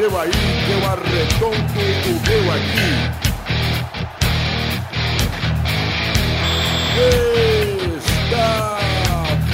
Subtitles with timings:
[0.00, 2.90] seu aí, que eu arredondo o meu aqui.
[8.24, 8.78] Está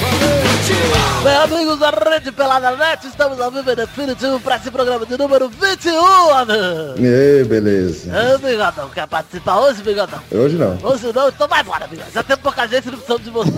[0.00, 0.76] valente!
[1.24, 5.18] Bem, amigos da Rede Pelada Net, estamos ao vivo e definitivo para esse programa de
[5.18, 6.62] número 21, amigo.
[6.96, 8.12] E beleza.
[8.36, 10.20] Ô, Bigodão, quer participar hoje, Bigodão?
[10.30, 10.78] Hoje não.
[10.80, 12.12] Hoje não, então vai embora, Bigodão.
[12.14, 13.50] Já tem pouca gente, não precisamos de você.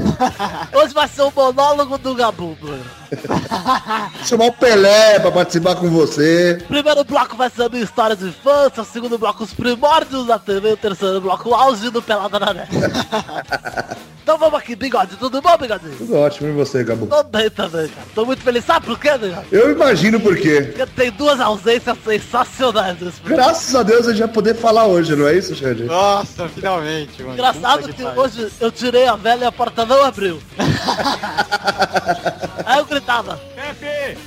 [0.73, 2.85] Hoje vai ser o monólogo do Gabu, mano.
[4.25, 6.62] Chamar o Pelé pra participar com você.
[6.68, 10.39] Primeiro bloco vai ser a minha história de infância, o segundo bloco os primórdios da
[10.39, 12.68] TV, o terceiro bloco o auge do Pelada na Net.
[14.22, 15.96] então vamos aqui, Bigode, tudo bom, Bigodinho?
[15.96, 17.07] Tudo ótimo, e você, Gabu?
[17.07, 18.07] Tô bem também, cara.
[18.14, 18.64] Tô muito feliz.
[18.64, 19.46] Sabe por quê, Bigode?
[19.50, 20.63] Eu imagino por quê.
[20.63, 23.21] Porque tem duas ausências sensacionais nesse.
[23.22, 25.85] Graças a Deus a gente vai poder falar hoje, não é isso, Xande?
[25.85, 27.35] Nossa, finalmente, mano.
[27.35, 28.22] Engraçado Puta que pariu.
[28.22, 30.38] hoje eu tirei a velha e a porta não abriu.
[32.64, 34.19] Aí eu gritava, Pepe!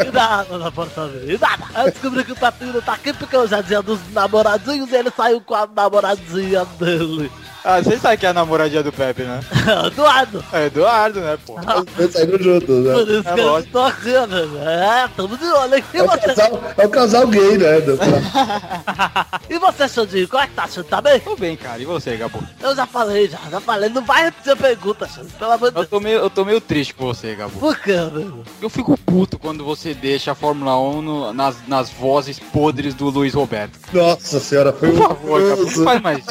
[0.08, 1.64] e nada na porta abriu, e nada.
[1.76, 4.96] Eu descobri que o Pepinho não tá aqui porque eu já tinha dos namoradinhos e
[4.96, 7.30] ele saiu com a namoradinha dele.
[7.64, 9.40] Ah, vocês sabem que é a namoradinha do Pepe, né?
[9.86, 10.42] Eduardo.
[10.52, 11.56] É Eduardo, né, pô?
[11.98, 13.18] Eles saíram juntos, Por né?
[13.18, 13.66] isso É que eu lógico.
[13.66, 15.04] estou aqui, né?
[15.04, 15.98] É, tamo de olho aqui.
[15.98, 17.80] É o você, casal, é o casal gay, né?
[17.80, 17.98] do-
[19.50, 20.84] e você Xandinho, como é que tá, Xandinho?
[20.84, 21.20] Tá bem?
[21.20, 21.80] Tô bem, cara.
[21.82, 22.42] E você, Gabu?
[22.62, 23.88] Eu já falei, já, já falei.
[23.90, 25.88] Não vai repetir a pergunta, Xandinho, pelo amor de Eu Deus.
[25.88, 27.58] tô meio, eu tô meio triste com você, Gabu.
[27.58, 28.42] Por quê, amigo?
[28.62, 33.10] Eu fico puto quando você deixa a Fórmula 1 no- nas, nas vozes podres do
[33.10, 33.78] Luiz Roberto.
[33.92, 36.30] Nossa senhora, foi Por favor, Gabu, não faz mais isso.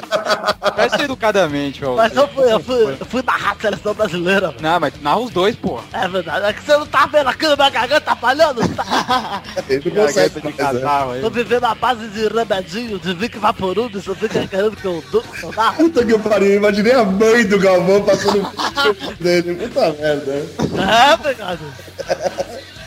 [1.20, 1.96] Educadamente, ó.
[1.96, 4.60] Mas eu fui, eu fui, eu fui narrar a seleção brasileira, mano.
[4.62, 5.80] Não, mas narra os dois, pô.
[5.92, 8.62] É verdade, é que você não tá vendo aqui na minha garganta tá falhando?
[8.70, 9.44] Tá?
[9.68, 11.22] Ele não consegue de catarro aí.
[11.22, 15.04] Tô vivendo a base de remedinho, de Vic Vaporub, se você quer querendo que eu
[15.12, 15.76] do, eu narro.
[15.76, 19.56] Puta que pariu, imaginei a mãe do Galvão passando o dele.
[19.56, 20.32] Puta merda.
[20.32, 21.60] É, pegado.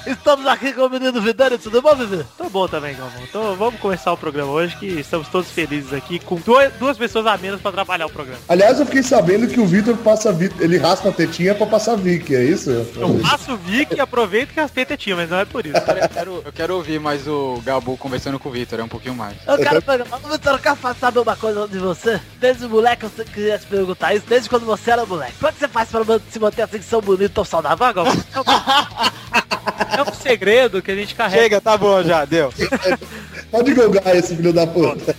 [0.06, 2.24] Estamos aqui com o menino Vidani, tudo bom, Vivi?
[2.36, 3.22] Tô bom também, Galvão.
[3.22, 7.26] Então vamos começar o programa hoje, que estamos todos felizes aqui, com duas, duas pessoas
[7.26, 8.40] a menos pra trabalhar o programa.
[8.48, 12.34] Aliás, eu fiquei sabendo que o Vitor passa ele raspa a tetinha pra passar Vic,
[12.34, 12.70] é isso?
[12.70, 15.76] Eu faço o Vic e aproveito que as PT tinha, mas não é por isso.
[15.76, 19.14] Eu quero, eu quero ouvir mais o Gabu conversando com o Vitor, é um pouquinho
[19.14, 19.36] mais.
[19.46, 22.20] Eu quero pegar, Vitor, eu quero saber uma coisa de você.
[22.40, 25.34] Desde moleque, eu queria te perguntar isso, desde quando você era moleque.
[25.38, 28.14] Como é que você faz pra se manter assim, tão bonito, tão saudável, Galvão,
[29.96, 31.42] É um segredo que a gente carrega.
[31.42, 32.52] Chega, tá bom já, deu.
[33.50, 35.14] Pode golgar esse filho da puta.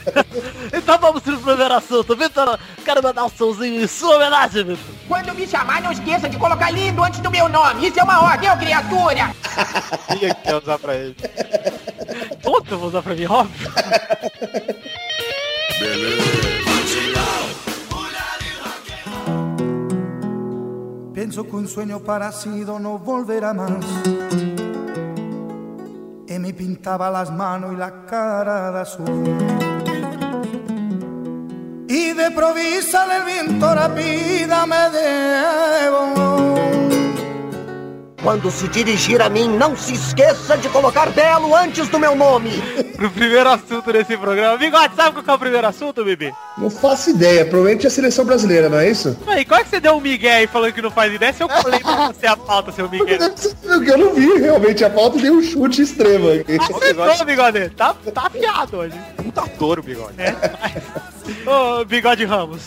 [0.73, 2.15] Então vamos pro primeiro assunto.
[2.15, 4.95] Vitor, quero mandar um somzinho em sua homenagem, Vitor.
[5.07, 7.87] Quando me chamar, não esqueça de colocar lindo antes do meu nome.
[7.87, 9.35] Isso é uma ordem, ô criatura!
[10.17, 11.15] Tinha que quer usar pra ele.
[12.41, 13.71] Todo eu vou usar pra mim, óbvio.
[21.23, 23.71] Pienso que un sueño parecido no volverá más.
[26.27, 29.23] Y me pintaba las manos y la cara de azul.
[31.87, 36.13] Y de provisa el viento rápida me debo.
[38.21, 42.82] Quando se dirigir a mim, não se esqueça de colocar belo antes do meu nome.
[43.03, 44.57] Pro primeiro assunto desse programa.
[44.57, 46.33] Bigode, sabe qual que é o primeiro assunto, Bibi?
[46.57, 49.17] Não faço ideia, provavelmente é a seleção brasileira, não é isso?
[49.27, 51.33] Aí, qual é que você deu um migué aí falando que não faz ideia?
[51.33, 53.17] Se eu colei pra você a pauta, seu migué.
[53.85, 56.57] Eu não vi realmente a pauta e dei um chute extremo aqui.
[56.57, 57.69] Acertou, Bigode.
[57.71, 58.95] Tá, tá afiado hoje.
[59.17, 60.13] Puta touro, bigode.
[60.17, 60.33] É.
[61.45, 62.61] Ô, Bigode Ramos.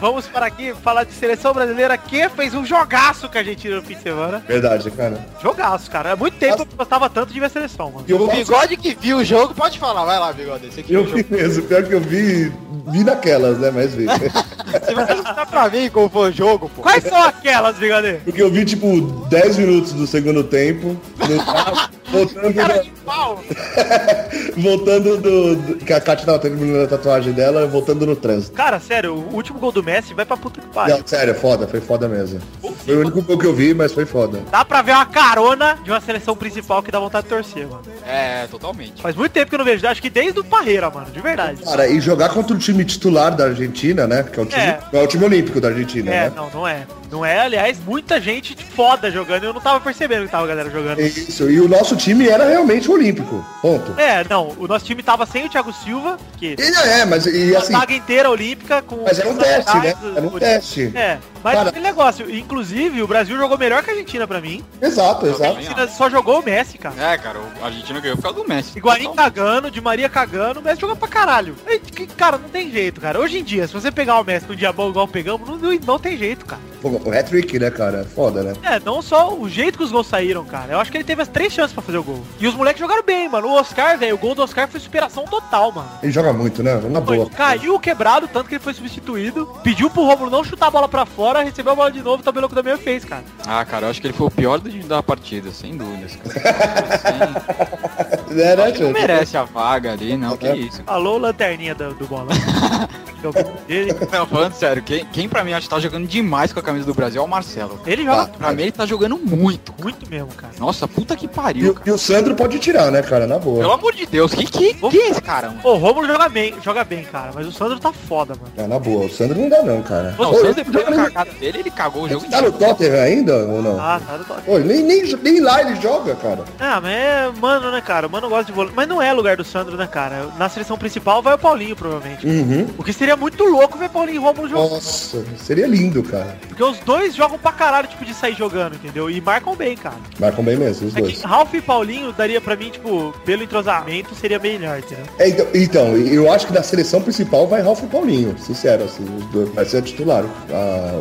[0.00, 3.82] Vamos para aqui falar de seleção brasileira que fez um jogaço com a Argentina no
[3.82, 4.42] fim de semana.
[4.46, 5.26] Verdade, cara.
[5.42, 6.12] Jogaço, cara.
[6.12, 8.04] Há muito tempo que eu gostava tanto de ver a seleção, mano.
[8.06, 10.04] E eu O bigode que viu o jogo, pode falar.
[10.04, 10.70] Vai lá, bigode.
[10.70, 12.52] Você que Eu viu o vi mesmo, pior que eu vi,
[12.88, 14.06] vi naquelas, né, mas vi.
[14.84, 16.82] Se você não tá pra mim como foi o jogo, pô.
[16.82, 18.20] Quais são aquelas, Bigode?
[18.24, 23.42] Porque eu vi, tipo, 10 minutos do segundo tempo, no voltando, Cara do, de pau.
[24.56, 28.52] voltando do, do- Que a Kátia tava terminando a tatuagem dela, voltando no trânsito.
[28.56, 30.96] Cara, sério, o último gol do Messi vai pra puta que pariu.
[30.98, 32.40] Não, sério, foda, foi foda mesmo.
[32.84, 34.40] Foi o único gol que eu vi, mas foi foda.
[34.50, 37.82] Dá pra ver uma carona de uma seleção principal que dá vontade de torcer, mano.
[38.06, 39.00] É, totalmente.
[39.02, 41.62] Faz muito tempo que eu não vejo, acho que desde o Parreira, mano, de verdade.
[41.62, 44.22] Cara, e jogar contra o time titular da Argentina, né?
[44.22, 44.78] Que é o time, É.
[44.92, 46.32] não é o time olímpico da Argentina, É, né?
[46.34, 46.86] não, não é.
[47.10, 49.44] Não é, aliás, muita gente foda jogando.
[49.44, 51.00] Eu não tava percebendo que tava a galera jogando.
[51.00, 53.44] Isso, e o nosso time era realmente olímpico.
[53.60, 53.92] Ponto.
[54.00, 57.54] É, não, o nosso time tava sem o Thiago Silva, que E é, mas e
[57.54, 57.72] a assim.
[57.72, 59.02] saga inteira olímpica com.
[59.04, 59.94] Mas era um os teste, né?
[60.16, 60.92] Era um o- teste.
[60.94, 64.64] É, mas Cara- aquele negócio, inclusive, o Brasil jogou melhor que a Argentina pra mim.
[64.80, 65.42] Exato, exato.
[65.44, 66.94] A Argentina só jogou o Messi, cara.
[66.98, 68.78] É, cara, o Argentina ganhou por causa do Messi.
[68.78, 71.54] Higuaín cagando, de Maria cagando, o Messi joga pra caralho.
[71.66, 71.78] E,
[72.18, 73.18] Cara, não tem jeito, cara.
[73.20, 75.78] Hoje em dia, se você pegar o Messi num dia bom igual pegamos, não, não,
[75.86, 76.60] não tem jeito, cara.
[76.80, 78.04] Pô, o hat-trick, né, cara?
[78.14, 78.52] Foda, né?
[78.62, 80.72] É, não só o jeito que os gols saíram, cara.
[80.72, 82.22] Eu acho que ele teve as três chances pra fazer o gol.
[82.38, 83.48] E os moleques jogaram bem, mano.
[83.48, 85.88] O Oscar, velho, o gol do Oscar foi superação total, mano.
[86.02, 86.74] Ele joga muito, né?
[86.88, 87.28] Na boa.
[87.30, 89.46] caiu quebrado, tanto que ele foi substituído.
[89.62, 92.24] Pediu pro Romulo não chutar a bola pra fora, recebeu a bola de novo, o
[92.24, 93.24] Tabeloco da meia fez, cara.
[93.46, 96.16] Ah, cara, eu acho que ele foi o pior do- da partida, sem dúvidas.
[96.16, 96.84] Cara.
[98.28, 100.82] Assim, É, né, acho que não merece a vaga ali, não, que isso.
[100.86, 102.28] Alô, lanterninha do, do bola.
[103.20, 103.32] Que é o
[103.66, 103.94] dele.
[104.12, 106.86] Não, falando sério, quem, quem pra mim acho que tá jogando demais com a camisa
[106.86, 107.80] do Brasil é o Marcelo.
[107.86, 108.38] Ele joga Tá.
[108.38, 109.72] Pra mim ele tá jogando muito.
[109.82, 110.52] muito mesmo, cara.
[110.58, 111.88] Nossa, puta que E, pariu, o- cara.
[111.88, 113.26] e o Sandro pode tirar, né, cara?
[113.26, 113.60] Na boa.
[113.60, 115.60] Pelo amor de Deus, que que, que é esse cara, mano?
[115.64, 117.30] O Romulo joga bem, joga bem, cara.
[117.34, 118.52] Mas o Sandro tá foda, mano.
[118.56, 119.06] É, na boa.
[119.06, 120.14] O Sandro não dá, não, cara.
[120.18, 122.52] Não, Ô, o ele- depois da ele- cagada dele, ele cagou o jogo Tá no
[122.52, 123.80] Tottenham ainda ou não?
[123.80, 124.42] Ah, tá toque.
[124.42, 126.44] Pô, nem, nem, nem lá ele joga, cara.
[126.60, 128.06] Ah, mas é mano, né, cara?
[128.06, 128.72] O mano gosta de vôlei.
[128.74, 130.28] Mas não é lugar do Sandro, né, cara?
[130.38, 132.26] Na seleção principal vai o Paulinho, provavelmente.
[132.26, 132.66] Uhum.
[132.78, 134.70] O que seria muito louco ver Paulinho e Romulo jogando.
[134.70, 136.36] Nossa, seria lindo, cara.
[136.48, 139.10] Porque os dois jogam pra caralho, tipo, de sair jogando, entendeu?
[139.10, 139.96] E marcam bem, cara.
[140.18, 141.22] Marcam bem mesmo, os É dois.
[141.22, 145.04] Ralph e Paulinho daria pra mim, tipo, pelo entrosamento, seria melhor, entendeu?
[145.18, 149.04] É, então, então, eu acho que na seleção principal vai Ralf e Paulinho, sincero, assim,
[149.04, 150.24] os dois, vai ser titular,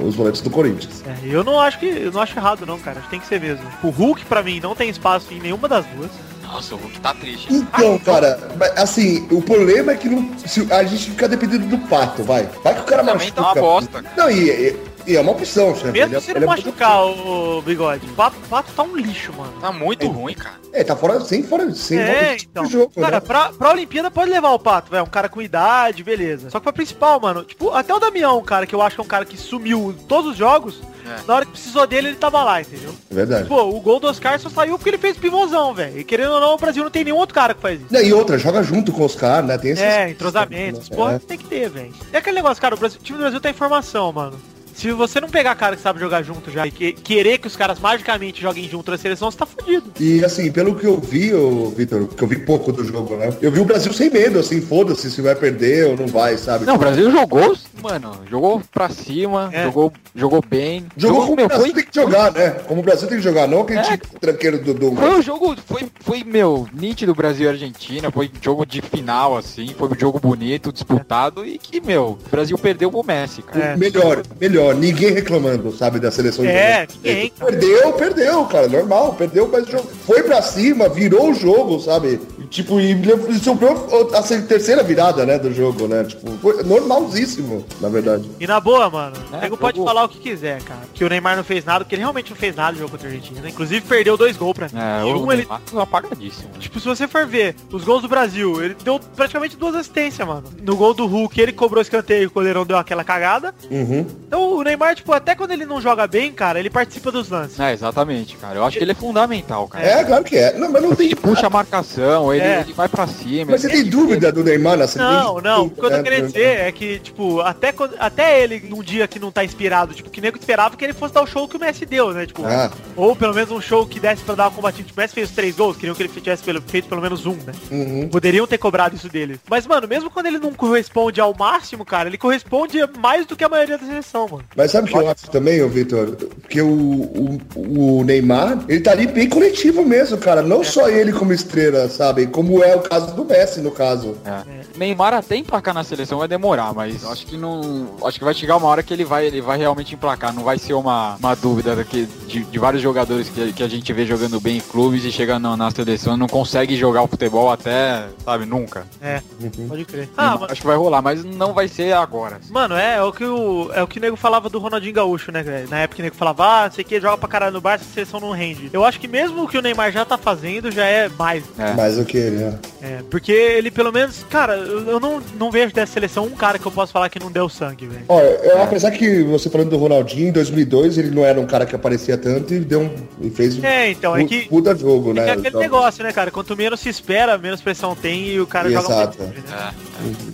[0.05, 1.03] os volantes do Corinthians.
[1.05, 1.85] É, eu não acho que.
[1.87, 2.99] Eu não acho errado, não, cara.
[2.99, 3.63] Acho que tem que ser mesmo.
[3.83, 6.11] O Hulk, pra mim, não tem espaço em nenhuma das duas.
[6.47, 7.53] Nossa, o Hulk tá triste.
[7.53, 8.39] Então, cara,
[8.77, 12.49] assim, o problema é que não, se, a gente fica dependendo do pato, vai.
[12.63, 13.61] Vai que o cara Também tá uma machuca.
[13.61, 14.05] bosta.
[14.15, 14.75] Não, e, e-
[15.07, 15.91] e é uma opção, chefe.
[15.91, 18.05] Mesmo Ele é- se ele não é machucar o, o bigode.
[18.05, 19.53] O pato, o pato tá um lixo, mano.
[19.61, 20.55] Tá muito ruim, cara.
[20.73, 22.65] É, tá fora, sem fora, sem É, fora de então.
[22.65, 23.19] jogo, cara, né?
[23.19, 25.03] pra, pra Olimpíada pode levar o Pato, velho.
[25.03, 26.49] Um cara com idade, beleza.
[26.51, 29.03] Só que pra principal, mano, tipo, até o Damião, cara, que eu acho que é
[29.03, 31.25] um cara que sumiu em todos os jogos, É.
[31.25, 32.93] na hora que precisou dele, ele tava lá, entendeu?
[33.09, 33.47] É verdade.
[33.47, 35.97] Pô, o gol do Oscar só saiu porque ele fez pivôzão, velho.
[35.99, 37.91] E querendo ou não, o Brasil não tem nenhum outro cara que faz isso.
[37.93, 39.57] Não, e outra, joga junto com os caras, né?
[39.57, 39.83] Tem esses...
[39.83, 40.91] É, entrosamentos.
[40.91, 40.95] É.
[40.95, 41.93] Porra, tem que ter, velho.
[42.13, 44.39] É aquele negócio, cara, o, Brasil- o time do Brasil tá em formação, mano.
[44.77, 47.55] Se você não pegar cara que sabe jogar junto já e que- querer que os
[47.55, 49.91] caras magicamente joguem junto na seleção, você tá fudido.
[49.99, 53.33] E assim, pelo que eu vi, ô, Vitor, que eu vi pouco do jogo, né?
[53.41, 56.63] Eu vi o Brasil sem medo, assim, foda-se se vai perder ou não vai, sabe?
[56.63, 59.63] Não, o Brasil jogou, mano, jogou pra cima, É.
[59.63, 60.85] jogou, jogou bem.
[60.95, 62.49] Jogou como o meu, Brasil foi, tem que jogar, né?
[62.67, 63.83] Como o Brasil tem que jogar, não aquele É.
[63.83, 64.73] time tranqueiro do...
[64.75, 64.95] do...
[64.95, 69.73] foi um jogo, foi, foi, meu, nítido Brasil e Argentina, foi jogo de final, assim,
[69.75, 73.65] foi um jogo bonito, disputado e que, meu, o Brasil perdeu pro Messi, cara.
[73.73, 73.75] É.
[73.75, 77.31] Melhor, melhor, ninguém reclamando, sabe, da seleção É, de ninguém.
[77.37, 82.19] Perdeu, perdeu, cara, normal, perdeu, mas o jogo foi pra cima, virou o jogo, sabe?
[82.49, 82.95] Tipo, e
[83.43, 86.05] sobrou a terceira virada, né, do jogo, né?
[86.05, 88.29] Tipo, foi normalzíssimo, na verdade.
[88.39, 90.81] E na boa, mano, É, o nego pode falar o que quiser, cara.
[90.97, 93.07] Que o Neymar não fez nada, porque ele realmente não fez nada no jogo contra
[93.07, 93.47] a Argentina.
[93.47, 94.73] Inclusive perdeu dois gols pra mim.
[94.79, 95.45] É, E o um ele.
[95.45, 96.49] Tá apagadíssimo.
[96.59, 100.45] Tipo, se você for ver os gols do Brasil, ele deu praticamente duas assistências, mano.
[100.61, 103.53] No gol do Hulk, ele cobrou escanteio, o goleirão deu aquela cagada.
[103.69, 104.07] Uhum.
[104.27, 107.59] Então o Neymar, tipo, até quando ele não joga bem, cara, ele participa dos lances.
[107.59, 108.55] É, exatamente, cara.
[108.55, 109.85] Eu acho que ele é fundamental, cara.
[109.85, 110.57] É, claro que é.
[110.57, 111.05] Não, mas não tem...
[111.07, 112.61] Ele puxa a marcação, ele, É.
[112.61, 113.51] ele vai pra cima.
[113.51, 115.65] Mas você ele- tem dúvida do Neymar na Não, não.
[115.65, 116.27] O que eu tô É, querendo é.
[116.27, 120.09] dizer é que, tipo, até, quando, até ele, num dia que não tá inspirado, tipo,
[120.09, 122.25] que nego esperava que ele fosse dar o show que o Messi deu, né?
[122.25, 122.71] Tipo, Ah.
[122.95, 124.83] ou pelo menos um show que desse pra dar uma combatida.
[124.87, 127.25] Tipo, o Messi fez os três gols, queriam que ele tivesse pelo- feito pelo menos
[127.25, 127.53] um, né?
[127.71, 128.09] Uhum.
[128.09, 129.39] Poderiam ter cobrado isso dele.
[129.49, 133.43] Mas, mano, mesmo quando ele não corresponde ao máximo, cara, ele corresponde mais do que
[133.43, 134.43] a maioria da seleção, mano.
[134.55, 136.11] Mas sabe o que eu acho também, ô Vitor?
[136.41, 140.41] Porque o, o, o Neymar, ele tá ali bem coletivo mesmo, cara.
[140.41, 142.27] Não só ele como estrela, sabe?
[142.27, 144.17] Como é o caso do Messi, no caso.
[144.25, 144.77] É.
[144.77, 147.87] Neymar até emplacar na seleção vai demorar, mas acho que não.
[148.03, 150.33] Acho que vai chegar uma hora que ele vai, ele vai realmente emplacar.
[150.33, 153.91] Não vai ser uma, uma dúvida daqui, de, de vários jogadores que, que a gente
[153.93, 157.07] vê jogando bem em clubes e chega na, na seleção e não consegue jogar o
[157.07, 158.85] futebol até, sabe, nunca.
[159.01, 159.21] É,
[159.67, 160.09] pode crer.
[160.17, 162.39] Ah, acho que vai rolar, mas não vai ser agora.
[162.49, 165.31] Mano, é, é o que o, é o que o nego falava do Ronaldinho Gaúcho,
[165.31, 165.69] né, velho?
[165.69, 167.61] Na época que o nego falava, ah, não sei o que, joga pra caralho no
[167.61, 168.69] Barça, a seleção não rende.
[168.73, 171.43] Eu acho que mesmo o que o Neymar já tá fazendo, já é mais.
[171.57, 171.73] É.
[171.73, 172.59] Mas o que ele é?
[172.81, 176.65] É, porque ele pelo menos, cara, eu, não, não vejo dessa seleção um cara que
[176.65, 178.05] eu posso falar que não deu sangue, velho.
[178.07, 180.31] Olha, eu, apesar que você falando do Ronaldinho, em
[180.67, 183.91] 2002 ele não era um cara que aparecia tanto e deu um, e fez É,
[183.91, 185.27] então, é um que- puta jogo, É né?
[185.27, 186.29] é aquele Então, negócio, né, cara?
[186.31, 189.23] Quanto menos se espera, menos pressão tem e o cara joga Exato.
[189.23, 189.35] muito.
[189.49, 189.73] Né?
[189.73, 189.73] É.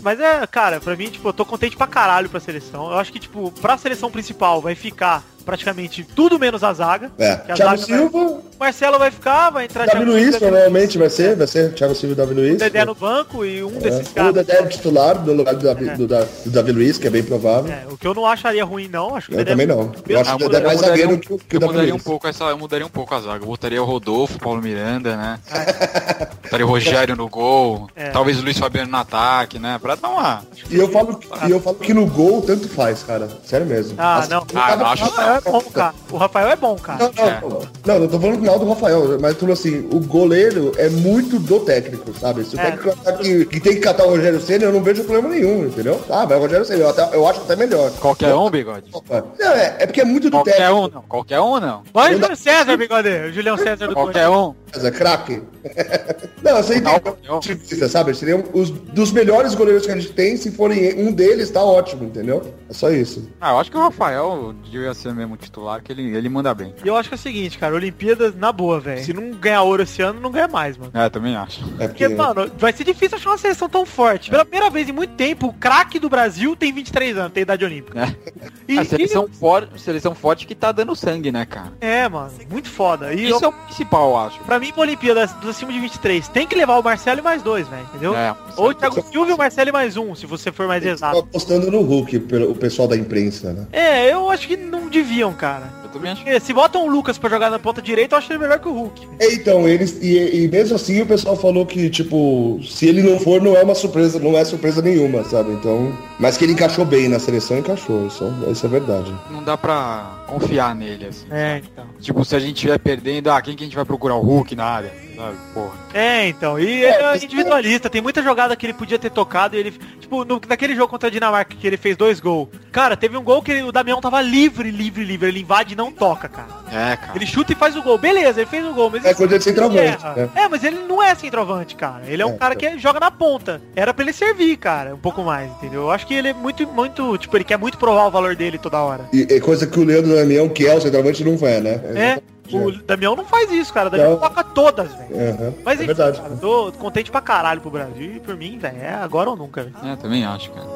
[0.04, 2.92] Mas é, cara, pra mim, tipo, eu tô contente pra caralho pra seleção.
[2.92, 7.12] Eu acho que, tipo, pra seleção principal vai ficar praticamente tudo menos a zaga.
[7.18, 10.40] É, a Thiago zaga vai- Silva, Marcelo vai ficar, vai entrar Davi Thiago Luiz Silva,
[10.40, 12.58] provavelmente vai ser, vai ser Thiago Silva e Davi Luiz.
[12.58, 14.12] Dedé no banco e um desses É.
[14.12, 14.34] O caras.
[14.34, 15.96] Dedé é titular no lugar do Davi, É.
[15.96, 17.72] do, Da- do Davi Luiz, que é bem provável.
[17.74, 19.16] É, o que eu não acharia ruim, não.
[19.16, 19.92] Acho que o Eu Dedé- também não.
[20.08, 21.58] Eu acho que o Dedé é eu mais mudaria zagueiro um- que, o- que o
[21.58, 22.04] eu Davi mudaria um Luiz.
[22.04, 23.44] pouco essa, eu mudaria um pouco a zaga.
[23.44, 25.40] Eu botaria o Rodolfo, Paulo Miranda, né?
[26.44, 28.10] Botaria o Rogério no gol, É.
[28.10, 29.80] talvez o Luiz Fabiano no ataque, né?
[29.82, 30.42] Pra dar uma.
[30.70, 33.28] E eu falo, e eu falo que no gol tanto faz, cara.
[33.44, 33.96] Sério mesmo.
[33.98, 34.46] Ah, não.
[34.56, 35.94] Ah, eu acho- O Rafael é bom, cara.
[36.12, 37.00] O Rafael é bom, cara.
[37.00, 37.42] Não, não, É.
[37.42, 37.50] não,
[37.94, 41.60] não, não tô falando final do Rafael, mas tudo assim, o goleiro é muito do
[41.62, 42.44] técnico, sabe?
[42.44, 42.72] Se o É.
[42.72, 45.66] técnico achar que, que tem que catar o Rogério Senna, eu não vejo problema nenhum,
[45.66, 46.00] entendeu?
[46.10, 47.92] Ah, mas o Rogério Senna, eu, até- eu acho até melhor.
[48.00, 48.90] Qualquer um, bigode?
[48.94, 49.24] Opa.
[49.40, 50.76] Não, é, é porque é muito do Qualquer técnico.
[50.80, 51.02] um, não.
[51.04, 51.84] Qualquer um, não.
[51.94, 53.10] Dá- Júlio César, bigode.
[53.10, 54.54] O Julião César do Qualquer um.
[54.76, 55.42] É craque.
[56.44, 57.90] não, você entendeu?
[57.90, 58.14] sabe?
[58.16, 62.06] Seriam os dos melhores goleiros que a gente tem, se forem um deles, tá ótimo,
[62.06, 62.42] entendeu?
[62.70, 63.30] É só isso.
[63.40, 66.74] Ah, eu acho que o Rafael devia ser mesmo titular, que ele, ele manda bem.
[66.84, 69.04] E eu acho que é o seguinte, cara, Olimpíadas na boa, velho.
[69.04, 70.92] Se não ganhar ouro esse ano, não ganha mais, mano.
[70.94, 71.62] É, também acho.
[71.80, 74.30] É Porque, mano, vai ser difícil achar uma seleção tão forte.
[74.30, 77.64] Pela primeira vez em muito tempo, o craque do Brasil tem 23 anos, tem idade
[77.66, 78.00] olímpica.
[78.00, 78.16] É.
[78.66, 81.74] E, A seleção, for, seleção forte que tá dando sangue, né, cara?
[81.82, 83.14] e- é, mano, muito foda.
[83.14, 84.40] E Isso eu, é o principal, eu acho.
[84.40, 87.42] pra mim, pra Olimpíadas dos acima de 23, tem que levar o Marcelo e mais
[87.44, 88.16] dois, velho, entendeu?
[88.16, 90.82] É, Ou o Thiago Silva e o Marcelo e mais um, se você for mais
[90.82, 91.20] Tô exato.
[91.20, 93.68] apostando no Hulk, pelo o pessoal da imprensa, né?
[93.74, 95.70] É, eu acho que não deviam, cara.
[95.84, 96.24] eu também acho.
[96.24, 98.68] Porque Se botam o Lucas pra jogar na ponta direita, eu acho ele melhor que
[98.68, 99.08] o Hulk.
[99.20, 99.98] É, Então, eles.
[100.02, 103.64] E, e mesmo assim o pessoal falou que, tipo, se ele não for, não é
[103.64, 105.52] uma surpresa, não é surpresa nenhuma, sabe?
[105.52, 105.94] Então.
[106.24, 108.08] Mas que ele encaixou bem na seleção, encaixou.
[108.08, 109.14] Isso, isso é verdade.
[109.30, 111.28] Não dá pra confiar nele, assim.
[111.30, 111.84] É, então.
[112.00, 114.16] Tipo, se a gente estiver perdendo, ah, quem que a gente vai procurar?
[114.16, 115.04] O Hulk na área?
[115.18, 115.36] Sabe?
[115.54, 115.74] Porra.
[115.94, 116.58] É, então.
[116.58, 117.90] E ele é individualista.
[117.90, 119.72] Tem muita jogada que ele podia ter tocado e ele.
[120.00, 122.48] Tipo, no, naquele jogo contra a Dinamarca que ele fez dois gols.
[122.72, 125.28] Cara, teve um gol que ele- o Damião tava livre, livre, livre.
[125.28, 126.48] Ele invade e não toca, cara.
[126.72, 127.12] É, cara.
[127.16, 127.98] Ele chuta e faz o gol.
[128.00, 130.30] Beleza, ele fez o gol, mas É coisa de centroavante, né?
[130.36, 132.02] É, mas ele não é centroavante, cara.
[132.08, 133.62] Ele é um É, cara que joga na ponta.
[133.76, 135.82] Era pra ele servir, cara, um pouco mais, entendeu?
[135.82, 138.58] Eu acho que ele é muito, muito, tipo, ele quer muito provar o valor dele
[138.58, 139.06] toda hora.
[139.14, 141.82] E é coisa que o Leandro Damião, que é o centroavante, não é, né?
[141.96, 143.88] É, o Damião não faz isso, cara.
[143.88, 144.20] O Damião Não.
[144.20, 145.16] toca todas, velho.
[145.16, 146.22] Aham, Mas é enfim, verdade.
[146.22, 149.64] cara, tô contente pra caralho pro Brasil e por mim, velho, é agora ou nunca,
[149.64, 149.76] velho.
[149.84, 150.68] É, também acho, cara.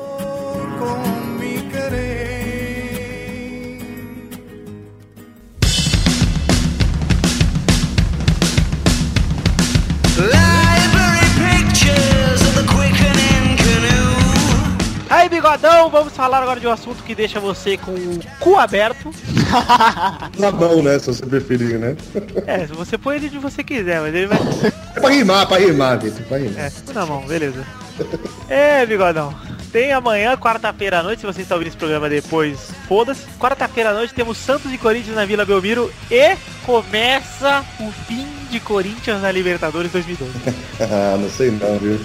[15.10, 19.12] Aí, bigodão, vamos falar agora de um assunto que deixa você com o cu aberto.
[20.38, 21.00] Na mão, né?
[21.00, 21.96] Se você preferir, né?
[22.46, 24.40] É, se você põe ele de você quiser, mas ele vai.
[24.96, 26.60] É pra rimar, pra rimar, Vitor, pra rimar.
[26.60, 27.66] É, na mão, beleza.
[28.50, 29.34] É, bigodão.
[29.78, 33.28] Tem amanhã, quarta-feira à noite, se você está ouvindo esse programa depois, foda-se.
[33.40, 38.60] Quarta-feira à noite temos Santos e Corinthians na Vila Belmiro e começa o fim de
[38.60, 40.34] Corinthians na Libertadores 2012.
[40.82, 42.00] Ah, não sei não, viu?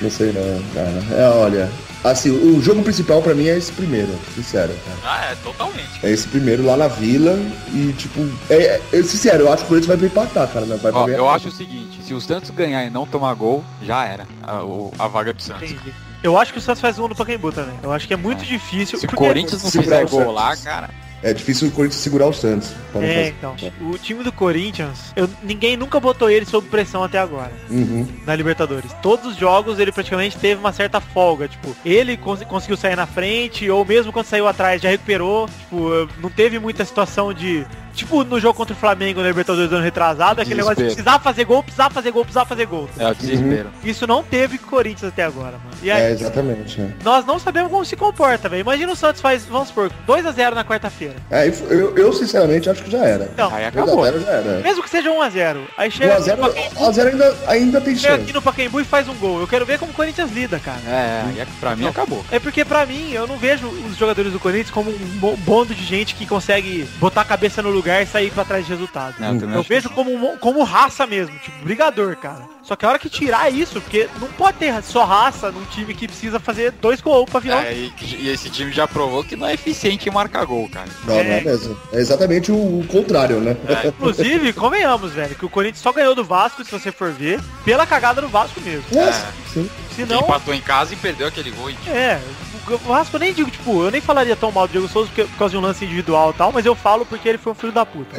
[0.00, 1.22] Não sei não, cara.
[1.22, 1.70] É, olha,
[2.02, 4.98] assim, o jogo principal pra mim é esse primeiro, sincero, cara.
[5.04, 5.90] Ah, é, totalmente.
[6.02, 7.38] É esse primeiro lá na Vila
[7.74, 10.64] e, tipo, é, é, sincero, eu acho que o Corinthians vai pra empatar, cara.
[10.64, 13.62] Não vai Ó, eu acho o seguinte, se o Santos ganhar e não tomar gol,
[13.82, 14.62] já era a,
[14.98, 15.70] a vaga do Santos.
[15.70, 15.92] Entendi.
[16.22, 17.74] Eu acho que o Santos faz um no Pacaembu também.
[17.82, 18.98] Eu acho que é muito difícil.
[18.98, 20.90] Se o porque- Corinthians não fizer gol lá, cara,
[21.24, 22.72] É difícil o Corinthians segurar o Santos.
[22.72, 23.54] É, fazer- então.
[23.80, 27.52] O time do Corinthians, eu- ninguém nunca botou ele sob pressão até agora.
[27.70, 28.04] Uhum.
[28.26, 28.92] na Libertadores.
[29.00, 33.06] Todos os jogos ele praticamente teve uma certa folga, tipo, ele cons- conseguiu sair na
[33.06, 37.64] frente, ou mesmo quando saiu atrás já recuperou, tipo, não teve muita situação de,
[37.94, 41.04] tipo, no jogo contra o Flamengo na Libertadores do ano retrasado, aquele negócio de Desespero.
[41.04, 42.88] precisar fazer gol, precisar fazer gol, precisar fazer gol.
[42.98, 43.70] é o desespero.
[43.84, 45.76] Isso não teve com o Corinthians até agora, mano.
[45.82, 46.80] E aí, É, exatamente.
[46.80, 46.88] É.
[47.04, 48.60] nós não sabemos como se comporta, velho.
[48.60, 51.16] Imagina o Santos faz, vamos supor, 2x0 na quarta-feira.
[51.30, 53.24] É, eu, eu, sinceramente acho que já era.
[53.32, 53.98] Então, Aí acabou.
[54.04, 54.60] 2x0 já era.
[54.60, 58.08] mesmo que seja 1x0, aí chega, aqui no 1x0 Pacaembu- 1x0 ainda, ainda tem chega
[58.14, 58.22] chance.
[58.24, 59.40] aqui no Pacaembu e faz um gol.
[59.40, 60.78] Eu quero ver como o Corinthians lida, cara.
[60.86, 62.24] É, aí pra mim acabou.
[62.30, 65.74] É porque pra mim, eu não vejo os jogadores do Corinthians como um bo- bondo
[65.74, 69.14] de gente que consegue botar a cabeça no lugar e sair pra trás de resultado.
[69.20, 72.42] É, eu Eu vejo como, como raça mesmo, tipo, brigador, cara.
[72.62, 75.92] Só que a hora que tirar isso, porque não pode ter só raça num time
[75.94, 77.64] que precisa fazer dois gols pra virar.
[77.66, 80.88] É, e, e esse time já provou que não é eficiente em marcar gol, cara.
[81.04, 81.76] Não, não é mesmo.
[81.92, 83.56] É exatamente o, o contrário, né?
[83.84, 87.84] Inclusive, convenhamos, velho, que o Corinthians só ganhou do Vasco, se você for ver, pela
[87.84, 88.84] cagada do Vasco mesmo.
[88.96, 89.12] É,
[89.52, 89.68] sim.
[89.98, 91.68] Ele Senão, empatou em casa e perdeu aquele gol.
[91.68, 91.76] hein?
[91.86, 92.20] É,
[92.68, 95.24] o Vasco eu nem digo, tipo, eu nem falaria tão mal do Diego Souza porque-
[95.24, 97.54] por causa de um lance individual e tal, mas eu falo porque ele foi um
[97.56, 98.16] filho da puta.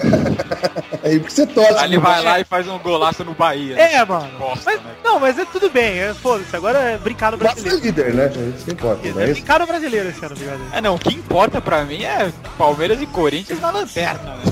[1.03, 1.73] Aí porque você torce.
[1.79, 3.75] Aí ele vai lá e faz um golaço no Bahia.
[3.75, 3.93] né?
[3.95, 4.27] É, mano.
[4.37, 4.91] Bosta, Mas, né?
[5.03, 7.83] não, mas é tudo bem, é, foda-se, agora é brincar no Mas é brasileiro.
[7.85, 8.31] líder, né?
[8.55, 10.61] Isso que importa, É não é brincar no brasileiro esse ano, obrigado.
[10.71, 14.35] É, não, o que importa pra mim é Palmeiras e Corinthians na lanterna.
[14.35, 14.43] Né?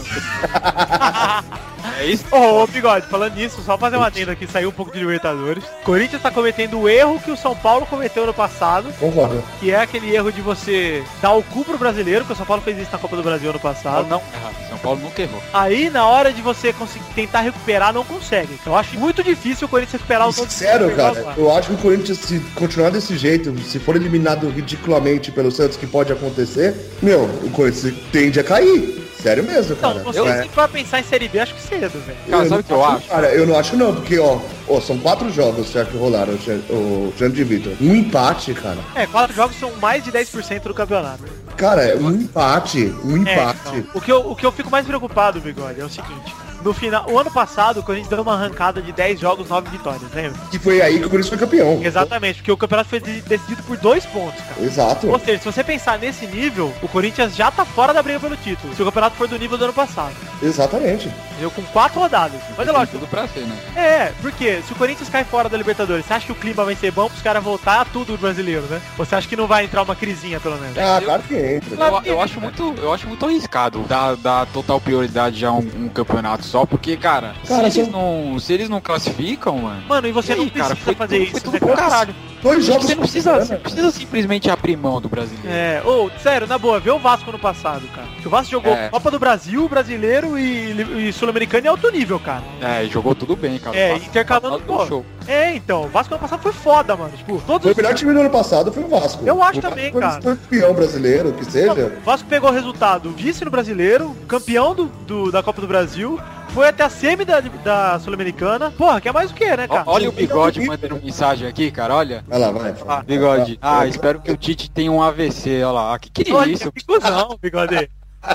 [2.02, 2.26] É isso?
[2.32, 5.64] Ô, ô, Bigode, falando nisso, só fazer uma adenda aqui, saiu um pouco de Libertadores.
[5.84, 9.44] Corinthians tá cometendo o erro que o São Paulo cometeu no passado, Concordo.
[9.60, 12.64] que é aquele erro de você dar o cu pro brasileiro, que o São Paulo
[12.64, 14.08] fez isso na Copa do Brasil ano passado.
[14.08, 14.52] Não, erra.
[14.68, 15.44] São Paulo nunca errou.
[15.54, 18.60] Aí, na hora de você conseguir tentar recuperar, não consegue.
[18.66, 21.78] Eu acho muito difícil o Corinthians recuperar Sincero, que pegou cara, eu acho que o
[21.78, 27.26] Corinthians, se continuar desse jeito, se for eliminado ridiculamente pelo Santos, que pode acontecer, meu,
[27.44, 29.01] o Corinthians tende a cair.
[29.20, 29.96] Sério mesmo, cara.
[29.96, 30.44] Não, você É.
[30.44, 32.18] se for pensar em Série B, acho que cedo, velho.
[32.30, 33.08] Cara, sabe não o que eu acho?
[33.08, 36.34] Cara, eu não acho não, porque, ó, ó, são quatro jogos já que rolaram,
[36.70, 37.74] o Jean- de Vitor.
[37.80, 38.78] Um empate, cara.
[38.96, 41.24] É, quatro jogos são mais de 10% do campeonato.
[41.56, 43.60] Cara, é um empate, um É, empate.
[43.78, 46.34] então, o, que eu, o que eu fico mais preocupado, Bigode, é o seguinte.
[46.64, 50.04] No final, o ano passado, o Corinthians deu uma arrancada de 10 jogos, 9 vitórias,
[50.14, 50.40] lembra?
[50.52, 51.82] Que foi aí que o Corinthians foi campeão.
[51.84, 54.62] Exatamente, porque o campeonato foi de- decidido por dois pontos, cara.
[54.62, 55.08] Exato.
[55.10, 58.38] Ou seja, se você pensar nesse nível, o Corinthians já tá fora da briga pelo
[58.38, 58.76] título.
[58.76, 60.14] Se o campeonato for do nível do ano passado.
[60.42, 61.10] Exatamente.
[61.40, 62.40] Eu com quatro rodadas.
[62.58, 62.98] Mas é lógico.
[63.00, 63.56] tudo pra ser, né?
[63.76, 66.76] É, porque se o Corinthians cai fora da Libertadores, você acha que o clima vai
[66.76, 68.82] ser bom pros caras voltar a tudo brasileiro, né?
[68.98, 70.78] Ou você acha que não vai entrar uma crisinha, pelo menos?
[70.78, 71.76] Ah, claro que entra.
[71.76, 75.90] Eu, eu acho muito, eu acho muito arriscado dar, dar total prioridade a um, um
[75.90, 79.84] campeonato só, porque, cara, Cara, se, eles não, se eles não classificam, mano.
[79.88, 81.76] Mano, e você e não aí, precisa cara, foi, fazer tudo- isso, foi tudo né,
[81.76, 82.16] caralho.
[82.42, 83.46] Dois jogos Você não precisa, semana.
[83.46, 85.48] você precisa simplesmente abrir mão do brasileiro.
[85.50, 88.08] É, ou, sério, na boa, vê o Vasco no passado, cara.
[88.22, 88.90] Que o Vasco jogou É.
[88.90, 92.44] Copa do Brasil, Brasileiro e, e Sul-Americano em alto nível, cara.
[92.62, 93.78] É, jogou tudo bem, cara.
[93.78, 94.86] É, O Vasco intercalando, pô.
[94.88, 95.06] show.
[95.28, 97.12] É, então, o Vasco ano passado foi foda, mano.
[97.16, 99.24] Tipo, todos Foi o melhor time do ano passado, foi o Vasco.
[99.26, 100.22] Eu acho O Vasco também, foi cara.
[100.22, 101.72] campeão brasileiro, que seja.
[102.02, 106.20] O Vasco pegou o resultado vice no Brasileiro, campeão do, do- da Copa do Brasil,
[106.54, 108.72] foi até a semi da, da Sul-Americana.
[108.72, 109.84] Porra, quer mais o que, né, cara?
[109.86, 112.24] Olha o bigode mandando mensagem aqui, cara, olha.
[112.28, 112.76] Vai lá, vai.
[112.88, 113.58] Ah, bigode.
[113.62, 115.96] Ah, espero que o Tite tenha um AVC, olha lá.
[115.96, 116.72] Ah, que que é Olha, isso?
[116.72, 117.90] que cuzão, bigode.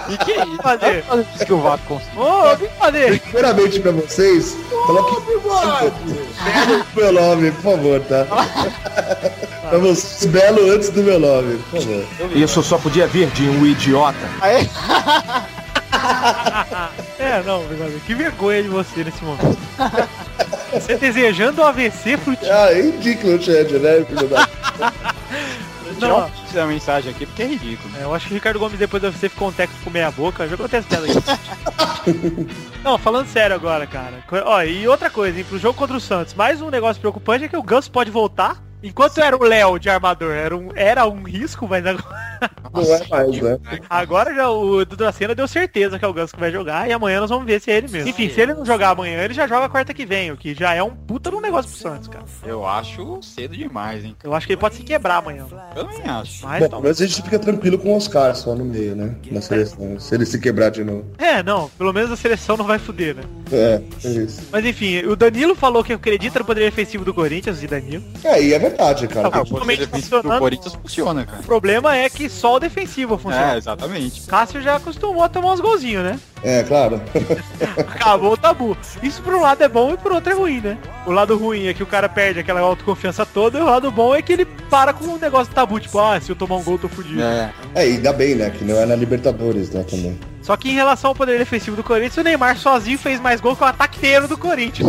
[0.08, 0.62] Que que é isso?
[0.62, 1.04] fazer?
[1.08, 2.22] Olha isso que o Vasco conseguiu.
[2.22, 3.20] Ô, fazer.
[3.20, 4.56] Primeiramente pra vocês,
[4.86, 5.36] coloque o
[6.96, 8.26] meu nome, por favor, tá?
[9.68, 12.36] pra vocês, belo antes do meu nome, por favor.
[12.36, 14.18] Isso só podia vir de um idiota.
[17.18, 19.58] É, não, bigode, que vergonha de você nesse momento.
[20.72, 22.50] Você desejando o AVC pro time.
[22.50, 24.46] Ah, é ridículo, Chad, né, filho da...
[25.98, 27.96] Não, print da mensagem aqui porque é ridículo.
[27.98, 30.10] É, eu acho que o Ricardo Gomes depois do AVC ficou um técnico com meia
[30.10, 30.46] boca.
[30.46, 32.46] Já acontece piada aqui.
[32.84, 34.22] Não, falando sério agora, cara.
[34.44, 37.48] Ó, e outra coisa, hein, pro jogo contra o Santos, mais um negócio preocupante é
[37.48, 38.62] que o Ganso pode voltar.
[38.82, 42.26] Enquanto era o Léo de armador, era um, era um risco, mas agora,
[42.72, 43.58] Não é mais, né?
[43.88, 46.92] agora já o Edu Dracena deu certeza que é o Ganso que vai jogar e
[46.92, 48.08] amanhã nós vamos ver se é ele mesmo.
[48.08, 50.74] Enfim, se ele não jogar amanhã, ele já joga quarta que vem, o que já
[50.74, 52.24] é um puta no negócio pro Santos, cara.
[52.44, 54.16] Eu acho cedo demais, hein?
[54.22, 55.46] Eu acho que ele pode se quebrar amanhã.
[55.74, 56.44] Eu também acho.
[56.44, 59.14] Mas Bom, mas a gente fica tranquilo com o Oscar só no meio, né?
[59.30, 59.98] Na seleção.
[59.98, 61.06] Se ele se quebrar de novo.
[61.18, 63.22] É, não, pelo menos a seleção não vai fuder, né?
[63.52, 64.42] É, é isso.
[64.50, 68.04] Mas enfim, o Danilo falou que acredita no poder defensivo do Corinthians, e Danilo.
[68.24, 69.28] É, e é verdade, cara.
[69.28, 70.40] Ah, Ah, o poder Totalmente defensivo do funcionando.
[70.40, 71.40] Corinthians funciona, cara.
[71.40, 73.54] O problema é que só o defensivo funciona.
[73.54, 74.22] É, exatamente.
[74.22, 76.18] Cássio já acostumou a tomar uns golzinhos, né?
[76.42, 77.00] É, claro.
[77.76, 78.76] Acabou o tabu.
[79.02, 80.78] Isso por um lado é bom e por outro é ruim, né?
[81.06, 84.14] O lado ruim é que o cara perde aquela autoconfiança toda, e o lado bom
[84.14, 86.74] é que ele para com o negócio tabu, tipo, ah, se eu tomar um gol,
[86.74, 87.22] eu tô fudido.
[87.22, 87.52] É.
[87.74, 88.50] É, e ainda bem, né?
[88.50, 90.18] Que não é na Libertadores, né, também.
[90.46, 93.56] Só que em relação ao poder defensivo do Corinthians, o Neymar sozinho fez mais gol
[93.56, 94.88] que o ataque inteiro do Corinthians.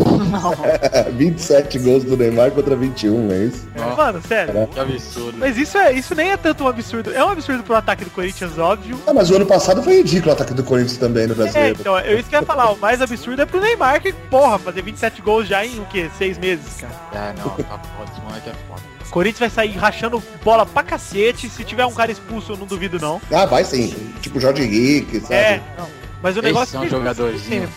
[1.18, 3.68] 27 gols do Neymar contra 21, é isso?
[3.76, 3.96] Ó.
[3.96, 4.68] Mano, sério.
[4.72, 5.36] Que absurdo.
[5.40, 7.12] Mas isso, é, isso nem é tanto um absurdo.
[7.12, 9.00] É um absurdo pro ataque do Corinthians, óbvio.
[9.08, 11.78] Ah, mas o ano passado foi ridículo o ataque do Corinthians também no É, brasileiro.
[11.80, 12.70] então, eu isso que eu ia falar.
[12.72, 16.08] O mais absurdo é pro Neymar, que, porra, fazer 27 gols já em o quê?
[16.20, 16.94] Seis meses, cara.
[17.14, 18.77] É, não, tá foda, esse moleque é foda.
[19.12, 21.50] Corinthians vai sair rachando bola pra cacete.
[21.50, 23.22] Se tiver um cara expulso, eu não duvido, não.
[23.32, 23.94] Ah, vai sim.
[24.22, 25.34] Tipo Jorge Henrique, sabe?
[25.36, 25.88] É, não.
[26.22, 27.68] Mas o Esses negócio são é que- jogadores, Sim.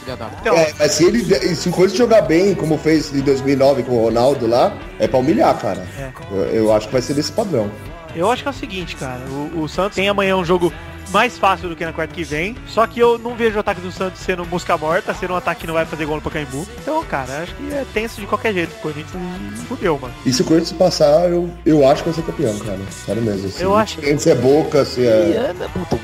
[0.40, 1.22] Então, É, mas se ele
[1.54, 5.18] se o Corinthians jogar bem, como fez em 2009 com o Ronaldo lá, é pra
[5.18, 5.86] humilhar, cara.
[5.98, 6.10] É.
[6.30, 7.70] Eu, eu acho que vai ser desse padrão.
[8.16, 9.20] eu acho que é o seguinte, cara.
[9.28, 10.72] O, o Santos tem amanhã um jogo
[11.10, 12.56] mais fácil do que na quarta que vem.
[12.66, 15.62] Só que eu não vejo o ataque do Santos sendo mosca morta, sendo um ataque
[15.62, 16.66] que não vai fazer gol no Pacaembu.
[16.82, 18.72] Então, cara, acho que é tenso de qualquer jeito.
[18.76, 20.14] O Corinthians fudeu, mano.
[20.24, 22.78] E se o Corinthians passar, eu, eu acho que vai ser campeão, cara.
[23.04, 23.46] Sério mesmo.
[23.48, 23.62] Assim.
[23.62, 25.52] Eu acho- Se é Boca, se é...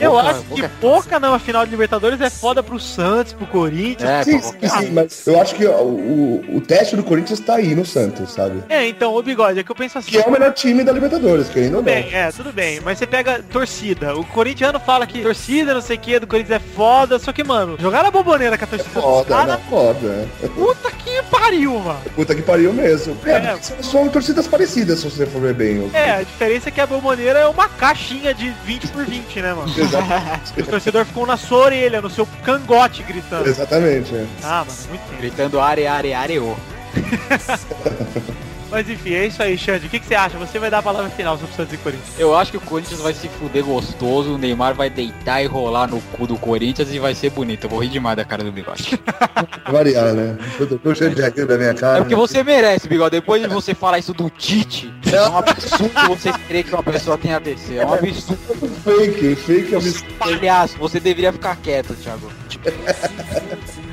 [0.01, 3.47] Eu Boca- acho que Boca- pouca na final de Libertadores é foda pro Santos, pro
[3.47, 4.09] Corinthians.
[4.09, 7.57] É, Sim, sim, sim, mas eu acho que ó, o, o teste do Corinthians tá
[7.57, 8.63] aí no Santos, sabe?
[8.69, 10.11] É, então, o bigode, é que eu penso assim.
[10.11, 11.85] Que é o melhor time da Libertadores, querendo ou não.
[11.85, 12.81] bem, é, tudo bem.
[12.85, 14.15] Mas você pega torcida.
[14.17, 17.19] O corintiano fala fala que torcida, não sei o que, do Corinthians é foda.
[17.19, 19.61] Só que, mano, jogar na bomboneira com a torcida dos Foda, caras, né?
[19.69, 20.29] Foda.
[20.55, 22.01] puta que pariu, mano.
[22.15, 23.17] Puta que pariu mesmo.
[23.27, 23.59] É, É.
[23.83, 25.91] são- torcidas parecidas, se você for ver bem.
[25.93, 29.53] É, a diferença é que a bomboneira é uma caixinha de 20 por 20, né,
[29.53, 29.71] mano?
[29.77, 30.07] Exato.
[30.59, 33.47] O torcedor ficou na sua orelha, no seu cangote, gritando.
[33.49, 34.15] Exatamente.
[34.15, 34.25] é.
[34.43, 35.21] Ah, mano, muito tempo.
[35.21, 36.55] Gritando are, are, areô.
[38.77, 39.87] Mas enfim, é isso aí, Xande.
[39.87, 40.37] O que, que você acha?
[40.37, 42.11] Você vai dar a palavra final sobre Santos e Corinthians.
[42.19, 45.87] Eu acho que o Corinthians vai se fuder gostoso, o Neymar vai deitar e rolar
[45.87, 47.65] no cu do Corinthians e vai ser bonito.
[47.65, 49.01] Eu vou rir demais da cara do bigode.
[49.67, 50.37] Variar, né?
[50.61, 51.97] Eu tô cheio de rir da minha cara.
[51.97, 53.13] É porque você merece, bigode.
[53.13, 57.17] Depois de você falar isso do Tite, é um absurdo você crer que uma pessoa
[57.17, 57.77] tem AVC.
[57.79, 58.69] É um absurdo.
[58.85, 60.15] Fake, fake absurdo.
[60.19, 62.31] Palhaço, você deveria ficar quieto, Thiago.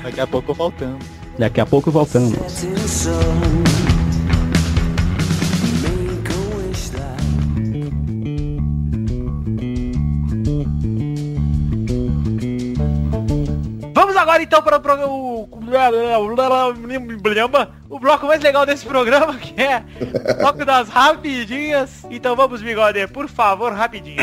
[0.04, 1.00] Daqui a pouco faltando.
[1.40, 2.34] Daqui a pouco voltamos.
[14.14, 15.12] Vamos agora então para o programa.
[17.90, 19.84] O bloco mais legal desse programa, que é
[20.34, 22.06] o bloco das rapidinhas.
[22.12, 24.22] Então vamos, bigode, por favor, rapidinho.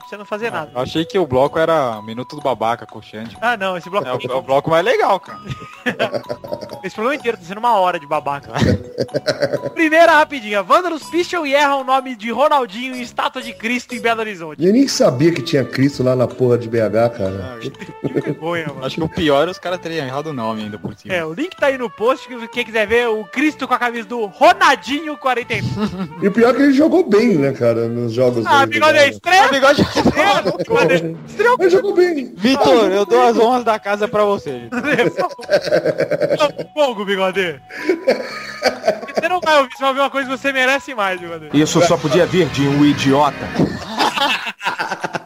[0.00, 0.70] Pra você não fazer nada.
[0.74, 3.36] Eu achei que o bloco era Minuto do Babaca com o Xande.
[3.40, 5.38] Ah não, esse bloco É o, é o bloco mais legal, cara.
[6.82, 8.52] Esse programa inteiro tá sendo uma hora de babaca.
[9.74, 10.62] Primeira rapidinha.
[10.62, 14.64] Vândalos picham e erram o nome de Ronaldinho em estátua de Cristo em Belo Horizonte.
[14.64, 17.58] Eu nem sabia que tinha Cristo lá na porra de BH, cara.
[17.60, 18.86] Que vergonha, mano.
[18.86, 21.12] Acho que o pior é os caras terem errado o nome ainda por cima.
[21.14, 23.78] É, o link tá aí no post, que quem quiser ver o Cristo com a
[23.78, 26.10] camisa do Ronaldinho 49.
[26.22, 29.06] E o pior é que ele jogou bem, né, cara, nos jogos Ah, bigode, né?
[29.10, 29.50] bigode...
[29.50, 29.89] Bigode, estreia
[31.58, 32.32] Ele jogou bem.
[32.36, 34.68] Vitor, eu dou as honras da casa pra você.
[36.74, 37.60] Fogo, bigode.
[39.14, 41.50] Você não vai ouvir, você vai ouvir uma coisa que você merece mais, bigode.
[41.52, 43.36] Isso só podia vir de um idiota.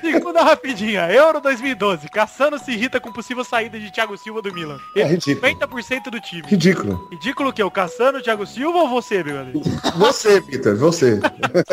[0.00, 1.10] Segunda rapidinha.
[1.12, 2.08] Euro 2012.
[2.08, 4.78] Cassano se irrita com possível saída de Thiago Silva do Milan.
[4.96, 5.52] É ridículo.
[5.52, 6.42] 50% do time.
[6.46, 7.08] Ridículo.
[7.10, 7.62] Ridículo o quê?
[7.62, 9.52] O Cassano, o Thiago Silva ou você, bigode?
[9.96, 11.20] Você, Peter, você.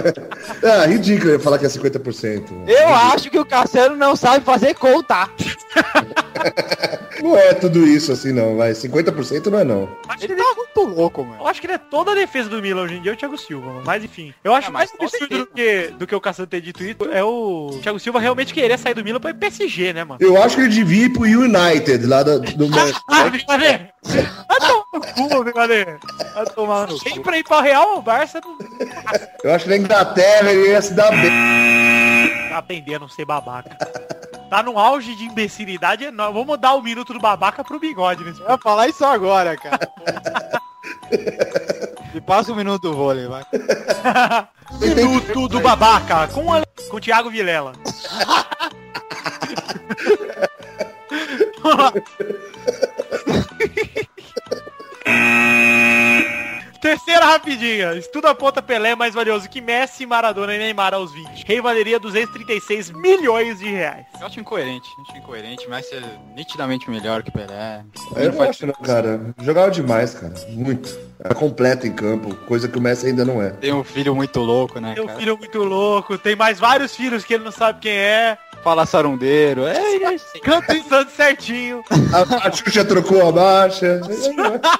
[0.63, 2.67] ah, ridículo eu falar que é 50%.
[2.67, 5.29] Eu acho que o Cassiano não sabe fazer conta.
[7.21, 8.55] Não é tudo isso assim, não.
[8.55, 9.89] Vai, 50% não é não.
[10.07, 11.41] Acho que Ele ele tá muito louco, mano.
[11.41, 13.17] Eu acho que ele é toda a defesa do Milan hoje em dia, é o
[13.17, 13.83] Thiago Silva, mano.
[13.85, 14.33] Mas enfim.
[14.43, 17.23] Eu acho mas mais absurdo do que, do que o Cassano ter dito isso é
[17.23, 20.19] o Thiago Silva realmente querer sair do Milan pra ir PSG, né, mano?
[20.21, 22.69] Eu acho que ele devia ir pro United, lá do, do.
[23.07, 23.89] Ah, Bigode!
[24.47, 25.85] Vai tomar no cu, Bigode!
[26.35, 27.05] Vai tomar no cu.
[27.09, 28.57] Nem pra ir pra Real ou Barça não
[29.43, 32.49] Eu acho que na Inglaterra ele ia se dar bem.
[32.49, 33.75] tá aprendendo a não ser babaca.
[34.49, 36.33] Tá num auge de imbecilidade enorme.
[36.39, 39.79] Vamos dar o minuto do babaca pro Bigode nesse Eu ia falar isso agora, cara.
[42.13, 43.43] Me passa um minuto do vôlei, vai.
[44.79, 46.63] Minuto do babaca com, a...
[46.89, 47.73] com o Thiago Vilela.
[56.81, 57.93] Terceira rapidinha.
[57.93, 61.43] Estudo aponta Pelé é mais valioso que Messi, Maradona e Neymar aos 20.
[61.45, 64.05] Rei valeria 236 milhões de reais.
[64.19, 66.01] Eu acho incoerente, acho incoerente, mas é
[66.35, 67.83] nitidamente melhor que Pelé.
[68.15, 69.33] Eu não acho não, cara.
[69.41, 70.33] Jogava demais, cara.
[70.49, 70.97] Muito.
[71.21, 73.49] Era completo em campo, coisa que o Messi ainda não é.
[73.49, 75.19] Tem um filho muito louco, né, Tem um cara?
[75.19, 78.37] filho muito louco, tem mais vários filhos que ele não sabe quem é.
[78.63, 79.65] Fala sarundeiro.
[79.65, 81.81] É, é, Canta em Santos certinho.
[82.13, 84.01] A, a Xuxa trocou a marcha.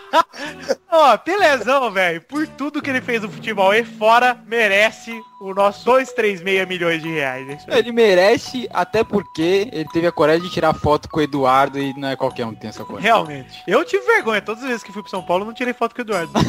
[0.92, 5.86] Ó, Pelezão, velho, por tudo que ele fez no futebol e fora, merece o nosso
[5.86, 7.65] 236 milhões de reais.
[7.67, 7.80] É.
[7.80, 11.93] Ele merece, até porque ele teve a coragem de tirar foto com o Eduardo e
[11.97, 13.10] não é qualquer um que tem essa coragem.
[13.10, 13.63] Realmente.
[13.67, 14.41] Eu tive vergonha.
[14.41, 16.32] Todas as vezes que fui pro São Paulo, não tirei foto com o Eduardo.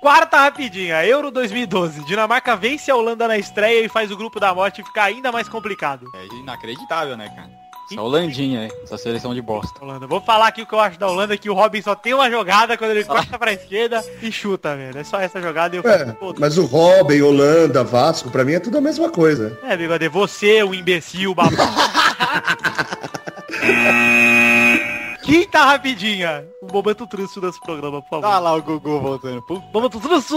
[0.00, 1.04] Quarta rapidinha.
[1.04, 2.04] Euro 2012.
[2.04, 5.48] Dinamarca vence a Holanda na estreia e faz o grupo da morte ficar ainda mais
[5.48, 6.06] complicado.
[6.14, 7.65] É inacreditável, né, cara?
[7.90, 9.82] Essa Holandinha aí, essa seleção de bosta.
[9.84, 10.06] Holanda.
[10.06, 12.30] Vou falar aqui o que eu acho da Holanda, que o Robin só tem uma
[12.30, 14.98] jogada quando ele corta pra esquerda e chuta, velho.
[14.98, 18.54] É só essa jogada e eu É, fico, mas o Robin, Holanda, Vasco, pra mim
[18.54, 19.58] é tudo a mesma coisa.
[19.62, 21.56] É, bigode, você, o imbecil, babaca.
[25.22, 26.44] Quinta rapidinha.
[26.62, 28.22] O momento triste desse programa, por favor.
[28.28, 29.42] Tá lá o Gugu voltando.
[29.42, 30.32] Pô, Momento triste.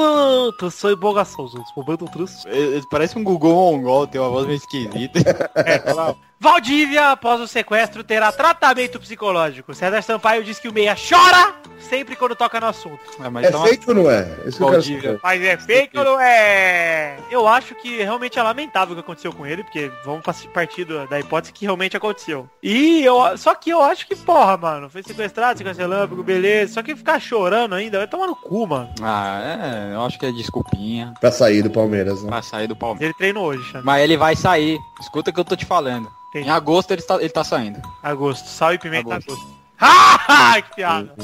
[0.58, 1.70] Triste e empolgação, gente.
[1.78, 2.48] Momento triste.
[2.48, 5.20] ele- ele parece um Gugu mongol, tem uma voz meio esquisita.
[6.42, 9.74] Valdívia, após o sequestro, terá tratamento psicológico.
[9.74, 13.00] César Sampaio diz que o meia chora sempre quando toca no assunto.
[13.22, 14.22] É, mas É então, fake ou não é?
[14.46, 15.20] Isso que eu quero Valdívia.
[15.22, 17.18] Mas é fake ou não é?
[17.30, 20.86] Eu acho que realmente é lamentável o que aconteceu com ele, porque vamos pa- partir
[21.10, 22.50] da hipótese que realmente aconteceu.
[22.64, 26.76] E eu, só que eu acho que, porra, mano, foi sequestrado, sequestrado relâmpago, beleza.
[26.76, 28.90] Só que ficar chorando ainda, vai tomar no cu, mano.
[29.02, 32.30] Ah, é, eu acho que é desculpinha Pra sair do Palmeiras, né?
[32.30, 33.04] pra sair do Palmeiras.
[33.08, 33.86] Ele treinou hoje, Xande.
[33.86, 34.78] Mas ele vai sair.
[35.02, 36.10] Escuta o que eu tô te falando.
[36.30, 36.48] Entendi.
[36.48, 37.82] Em agosto ele tá, ele tá saindo.
[38.04, 39.32] Agosto, sal e pimenta Agosto.
[39.32, 39.60] agosto.
[39.80, 41.16] Ah, que piada.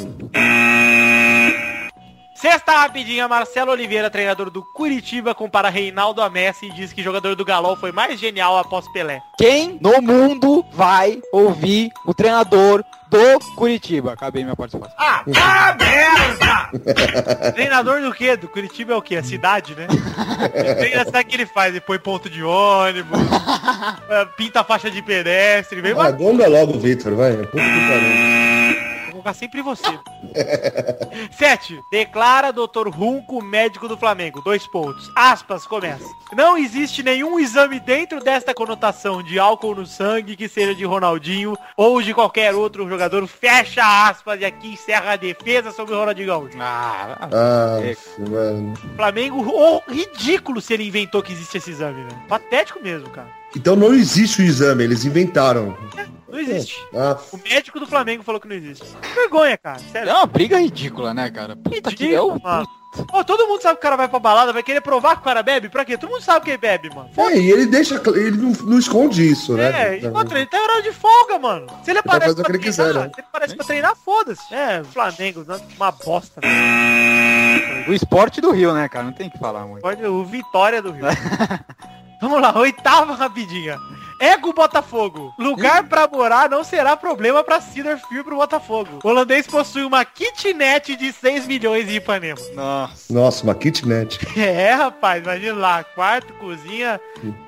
[2.36, 7.36] Sexta rapidinha, Marcelo Oliveira, treinador do Curitiba, compara Reinaldo a Messi e diz que jogador
[7.36, 9.22] do Galol foi mais genial após Pelé.
[9.38, 12.84] Quem no mundo vai ouvir o treinador
[13.16, 14.14] do Curitiba?
[14.14, 14.96] Acabei minha participação.
[17.54, 18.36] Treinador do quê?
[18.36, 19.16] Do Curitiba é o quê?
[19.16, 19.88] A cidade, né?
[20.54, 21.70] Ele treina a cidade que ele faz.
[21.72, 23.20] Ele põe ponto de ônibus,
[24.38, 27.34] pinta a faixa de pedestre, vem Ah, gonga logo o Vitor, vai.
[27.38, 28.55] Puta que pariu.
[29.26, 30.00] Colocar sempre você.
[31.36, 31.82] 7.
[31.90, 32.90] Declara Dr.
[32.90, 34.40] Runco, médico do Flamengo.
[34.42, 35.12] Dois pontos.
[35.16, 36.06] Aspas, começa.
[36.34, 41.58] Não existe nenhum exame dentro desta conotação de álcool no sangue que seja de Ronaldinho
[41.76, 43.26] ou de qualquer outro jogador.
[43.26, 46.58] Fecha aspas e aqui encerra a defesa sobre o Ronaldinho Gaúcho.
[46.60, 47.96] Ah, Ah, É.
[48.30, 48.74] mano.
[48.96, 52.22] Flamengo, oh, ridículo se ele inventou que existe esse exame, velho.
[52.28, 53.28] Patético mesmo, cara.
[53.56, 55.78] Então não existe o exame, eles inventaram.
[56.28, 56.76] Não existe.
[56.94, 58.86] Ah, O médico do Flamengo falou que não existe.
[59.16, 59.78] Vergonha, cara.
[59.78, 60.12] é Sério.
[60.14, 61.56] uma briga ridícula, né, cara?
[61.56, 62.68] Puta que é Ridículo, o mano.
[63.10, 65.24] Pô, todo mundo sabe que o cara vai pra balada, vai querer provar que o
[65.26, 65.68] cara bebe?
[65.68, 65.98] Pra quê?
[65.98, 67.10] Todo mundo sabe que ele bebe, mano.
[67.18, 69.96] é, e ele deixa, ele não, não esconde isso, né?
[69.96, 71.68] É, e outra, ele tá em horário de folga, mano.
[71.84, 73.12] Se ele vai aparece o pra que ele treinar, quiser, né?
[73.14, 74.54] se ele aparece pra treinar, foda-se.
[74.54, 75.46] É, Flamengo,
[75.78, 76.40] uma bosta.
[76.42, 77.90] velho.
[77.90, 79.06] O esporte do Rio, né, cara?
[79.06, 79.82] Não tem o que falar muito.
[79.82, 81.06] Pode o Vitória do Rio.
[82.28, 83.80] Vamos lá, oitava rapidinha.
[84.20, 85.32] Ego Botafogo.
[85.38, 89.00] Lugar pra morar não será problema pra Cedar Field pro Botafogo.
[89.04, 92.40] O holandês possui uma kitnet de 6 milhões em Ipanema.
[92.56, 93.14] Nossa.
[93.14, 94.18] Nossa, uma kitnet.
[94.40, 97.00] É, rapaz, imagina lá, quarto, cozinha,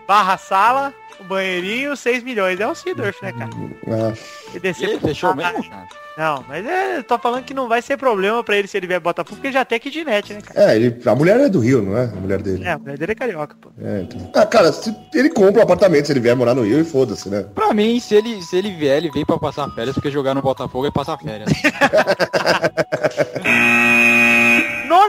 [0.07, 2.59] barra sala, banheirinho, 6 milhões.
[2.59, 3.49] É o Seedorf, né, cara?
[3.87, 4.13] Ah,
[4.53, 5.87] E E descer ele pro- fechou mesmo, cara?
[6.17, 8.87] Não, mas é, eu tô falando que não vai ser problema pra ele se ele
[8.87, 10.71] vier Botafogo, porque já tem kitnet, né, cara?
[10.71, 12.05] é, ele, a mulher é do Rio, não é?
[12.05, 12.63] A mulher dele.
[12.63, 13.69] É, a mulher dele é carioca, pô.
[13.79, 14.31] É, então.
[14.33, 17.29] Ah, cara, se ele compra um apartamento, se ele vier morar no Rio, e foda-se,
[17.29, 17.45] né?
[17.53, 20.41] Pra mim, se ele, se ele vier, ele vem pra passar férias, porque jogar no
[20.41, 21.49] Botafogo é passar férias.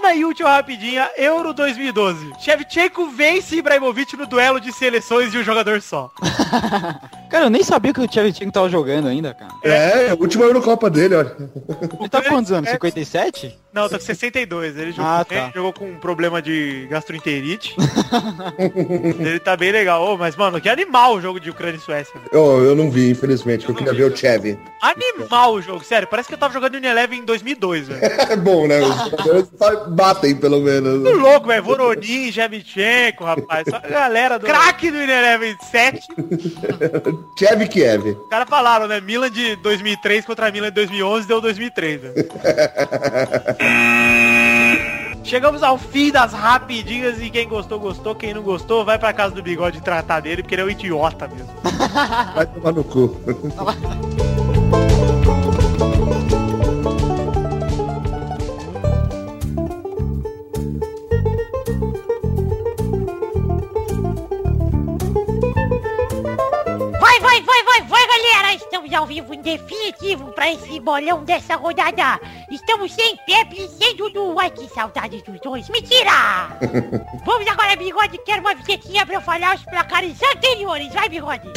[0.09, 2.33] Nona e última rapidinha, Euro 2012.
[2.41, 6.11] Shevchenko vence Ibrahimovic no duelo de seleções de um jogador só.
[7.29, 9.53] cara, eu nem sabia que o Tchevchenko tava jogando ainda, cara.
[9.63, 11.37] É, a última Eurocopa dele, olha.
[12.01, 12.71] Ele tá com quantos anos?
[12.71, 12.73] É.
[12.73, 13.59] 57?
[13.71, 14.77] Não, tá com 62.
[14.79, 15.53] Ele jogou, Ah, bem, tá.
[15.55, 17.77] jogou com um problema de gastroenterite.
[19.21, 20.03] ele tá bem legal.
[20.03, 22.15] Ô, mas, mano, que animal o jogo de Ucrânia e Suécia.
[22.15, 22.29] velho.
[22.33, 24.59] Eu, eu não vi, infelizmente, que eu queria ver o Chevy.
[24.81, 26.09] Animal o jogo, sério.
[26.09, 28.01] Parece que eu tava jogando Unilever em 2002, velho.
[28.29, 28.79] É bom, né?
[29.99, 31.01] Batem, pelo menos.
[31.01, 31.65] Muito louco, velho.
[31.65, 33.67] Voronin, Shevchenko, rapaz.
[33.69, 34.47] Só a galera do...
[34.47, 36.07] Craque do Unilever 7.
[37.37, 38.11] Chevy Kiev.
[38.11, 39.01] Os caras falaram, né?
[39.01, 42.15] Milan de 2003 contra Milan de 2011 deu 2003, velho.
[45.25, 48.15] Chegamos ao fim das rapidinhas e quem gostou, gostou.
[48.15, 51.27] Quem não gostou, vai pra casa do bigode tratar dele, porque ele é um idiota
[51.27, 51.51] mesmo.
[52.37, 53.17] Vai tomar no cu.
[68.39, 68.55] galera!
[68.55, 72.21] Estamos ao vivo em definitivo pra esse bolão dessa rodada.
[72.51, 74.39] Estamos sem Pepe e sem Dudu.
[74.39, 75.69] Ai, que saudade dos dois.
[75.69, 76.57] Mentira!
[77.25, 78.19] Vamos agora, Bigode.
[78.25, 80.93] Quero uma vinhetinha pra eu falar os placares anteriores.
[80.93, 81.49] Vai, Bigode.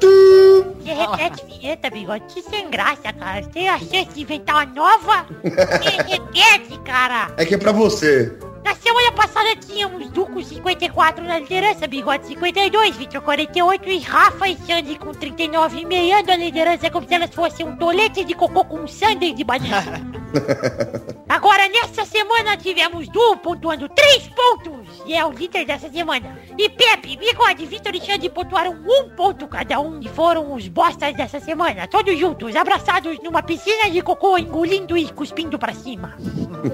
[0.00, 2.24] Você repete vinheta, Bigode.
[2.26, 3.42] Que sem graça, cara.
[3.42, 5.26] Você tem a chance de inventar uma nova?
[5.42, 7.30] Você repete, cara.
[7.36, 8.36] É que é pra você.
[8.66, 14.56] Na semana passada tínhamos Duco 54 na liderança, Bigode 52, Vitor 48 e Rafa e
[14.56, 18.84] Sandy com 39 meando a liderança como se elas fossem um tolete de cocô com
[18.88, 20.04] sundae de banana.
[21.28, 26.38] Agora, nessa semana tivemos Du pontuando 3 pontos e é o líder dessa semana.
[26.56, 31.14] E Pepe, Bigode, Vitor e Sandy pontuaram um ponto cada um e foram os bostas
[31.14, 31.86] dessa semana.
[31.86, 36.14] Todos juntos, abraçados numa piscina de cocô, engolindo e cuspindo pra cima.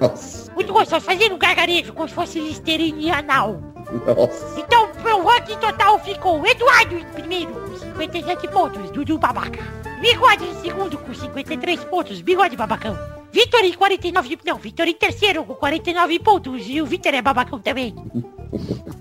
[0.00, 3.60] Nossa, Muito gostoso, fazendo um gargarejo como se fosse listerine anal.
[4.06, 4.60] nossa.
[4.60, 9.62] Então, o ranking total ficou Eduardo em primeiro, com 57 pontos, Dudu Babaca.
[10.00, 13.21] Bigode em segundo, com 53 pontos, Bigode Babacão.
[13.32, 17.58] Vitor em 49, não, Vitor em terceiro, com 49 pontos, e o Vitor é babacão
[17.58, 17.94] também.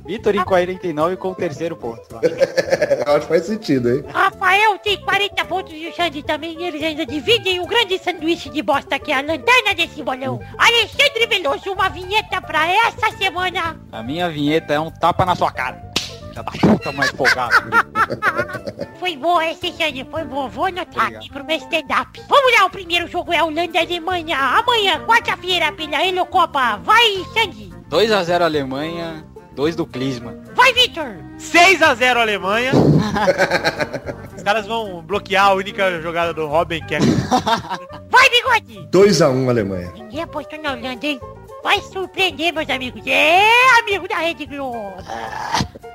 [0.06, 2.02] Vitor em 49 com o terceiro ponto.
[3.06, 4.04] Eu acho que faz sentido, hein?
[4.08, 6.58] Rafael tem 40 pontos e o Xande também.
[6.60, 10.39] E eles ainda dividem o grande sanduíche de bosta que é a lanterna desse bolão.
[10.58, 13.80] Alexandre Veloso, uma vinheta pra essa semana.
[13.91, 15.90] A minha vinheta é um tapa na sua cara.
[16.32, 17.56] Já da puta mais folgado.
[19.00, 20.48] Foi boa essa, Xande, foi boa.
[20.48, 22.22] Vou anotar aqui pro meu stand-up.
[22.30, 24.38] Vamos lá, o primeiro jogo é Holanda e Alemanha.
[24.38, 26.78] Amanhã, quarta-feira, pela Helocopa.
[26.78, 27.72] Vai, Xande.
[27.89, 30.39] 2x0 Alemanha, 2 do Klinsmann.
[30.54, 31.15] Vai, Vitor.
[31.39, 32.72] 6x0 Alemanha.
[34.38, 37.00] Os caras vão bloquear a única jogada do Robin, que é...
[38.10, 38.88] Vai, Bigode.
[38.91, 39.91] 2x1 Alemanha.
[39.96, 41.20] Ninguém apostou na Holanda, hein?
[41.63, 43.02] Vai surpreender, meus amigos.
[43.06, 44.93] É, amigo da Rede Globo.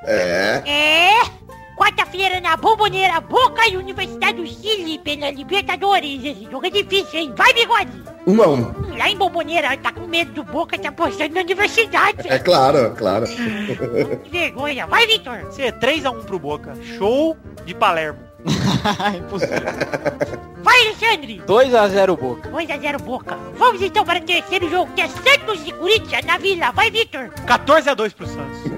[0.05, 0.63] É.
[0.65, 1.47] É.
[1.77, 6.25] Quarta-feira na Bomboneira, Boca e Universidade do Chile pela Libertadores.
[6.25, 7.35] Esse jogo é difícil, hein?
[7.37, 8.03] Vai, Bigode.
[8.27, 8.97] 1x1.
[8.97, 12.27] Lá em Bomboneira, tá com medo do Boca, tá apostando na universidade.
[12.29, 13.27] É claro, claro.
[14.25, 14.87] Que vergonha.
[14.87, 15.43] Vai, Vitor.
[15.43, 16.75] Vai ser 3x1 pro Boca.
[16.97, 18.21] Show de Palermo.
[19.19, 19.57] Impossível.
[20.77, 21.43] Vai, Alexandre.
[21.47, 22.51] 2x0 Boca.
[22.51, 23.39] 2x0 Boca.
[23.57, 26.71] Vamos então para o terceiro jogo, que é Santos e Corinthians na Vila.
[26.73, 27.31] Vai, Vitor.
[27.47, 28.76] 14x2 pro Santos.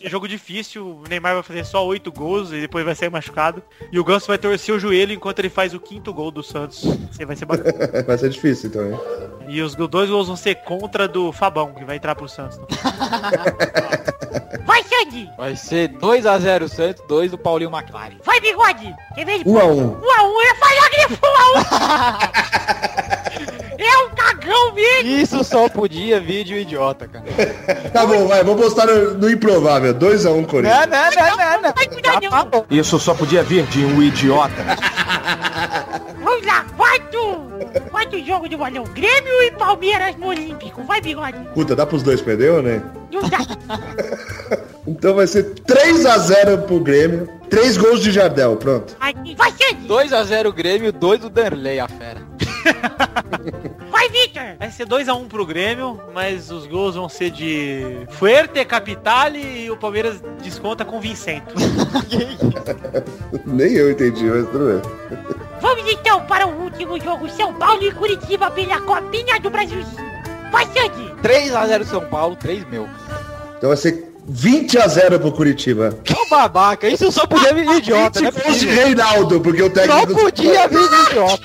[0.00, 3.62] Esse jogo difícil, o Neymar vai fazer só 8 gols e depois vai sair machucado.
[3.90, 6.82] E o Ganso vai torcer o joelho enquanto ele faz o quinto gol do Santos.
[6.82, 7.72] Isso vai ser bacana.
[8.06, 8.98] Vai ser difícil então, hein?
[9.48, 12.58] E os dois gols vão ser contra do Fabão, que vai entrar pro Santos.
[14.64, 15.30] Vai, Sandy.
[15.36, 18.16] Vai ser 2x0 Santos, 2 do Paulinho McLaren.
[18.24, 18.94] Vai, Bigode.
[19.14, 19.44] Quer ver?
[19.44, 20.00] 1x1.
[20.00, 20.02] 1x1.
[20.02, 23.12] Eu ia falar que ele foi 1x1.
[23.82, 25.10] É um cagão mesmo.
[25.10, 27.24] Isso só podia vídeo idiota, cara.
[27.92, 29.94] Tá bom, vai, vou postar no, no improvável.
[29.94, 30.86] 2x1 Corinthians.
[30.86, 31.72] Não, não, não, não, não.
[31.74, 32.66] Vai cuidar não.
[32.70, 34.54] Isso só podia vir de um idiota.
[36.22, 37.52] Vamos lá, quarto.
[37.90, 38.84] Quarto jogo do bolão.
[38.84, 40.82] Grêmio e Palmeiras no Olímpico.
[40.84, 41.38] Vai, Bigode.
[41.54, 42.82] Puta, dá pros dois perder, né?
[43.12, 43.38] Não dá.
[44.84, 47.28] Então vai ser 3x0 pro Grêmio.
[47.48, 48.96] 3 gols de Jardel, pronto.
[48.98, 49.86] Vai, vai Sandy.
[49.86, 52.22] 2x0 Grêmio, 2 do Derlei, a fera.
[53.92, 54.56] Vai, Victor.
[54.58, 59.76] Vai ser 2x1 pro Grêmio, mas os gols vão ser de Fuerte, Capitale e o
[59.76, 61.54] Palmeiras desconta com Vincento.
[63.44, 65.18] Nem eu entendi, mas tudo bem.
[65.60, 67.28] Vamos então para o último jogo.
[67.28, 70.12] São Paulo e Curitiba pela Copinha do Brasilzinho.
[70.50, 71.12] Vai, Sandy.
[71.22, 72.88] 3x0 São Paulo, 3 meu.
[73.58, 75.98] Então vai ser 20x0 pro Curitiba.
[76.10, 78.30] Ô babaca, isso só podia vir de idiota, né?
[78.32, 80.14] Se fosse Reinaldo, porque o Só técnico...
[80.20, 81.42] podia vir de idiota.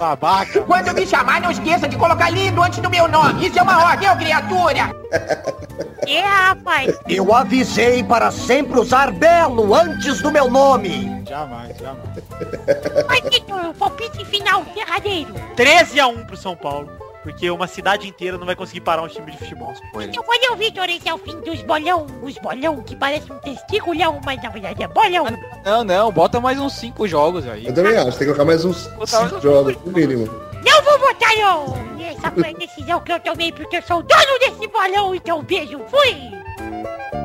[0.00, 0.62] Babaca.
[0.62, 3.46] Quando me chamar, não esqueça de colocar lindo antes do meu nome.
[3.46, 4.90] Isso é uma ordem, ô criatura.
[6.06, 6.98] É, rapaz.
[7.06, 11.22] Eu avisei para sempre usar Belo antes do meu nome.
[11.28, 12.08] Jamais, jamais.
[13.06, 13.66] Vai, Victor.
[13.66, 15.34] O palpite final, derradeiro.
[15.56, 16.90] 13x1 pro São Paulo.
[17.22, 19.74] Porque uma cidade inteira não vai conseguir parar um time de futebol.
[20.00, 20.88] Então, valeu, Victor.
[20.88, 22.06] Esse é o fim dos bolão.
[22.22, 25.26] Os bolão que parecem um testículão, mas na verdade é bolão.
[25.64, 27.66] Não, não, bota mais uns 5 jogos aí.
[27.66, 30.26] Eu também acho, tem que colocar mais uns Botar 5 jogos, no mínimo.
[30.64, 32.00] Não vou votar, não.
[32.00, 35.14] Essa foi a decisão que eu tomei porque eu sou o dono desse bolão.
[35.14, 35.80] Então, beijo.
[35.88, 37.19] Fui.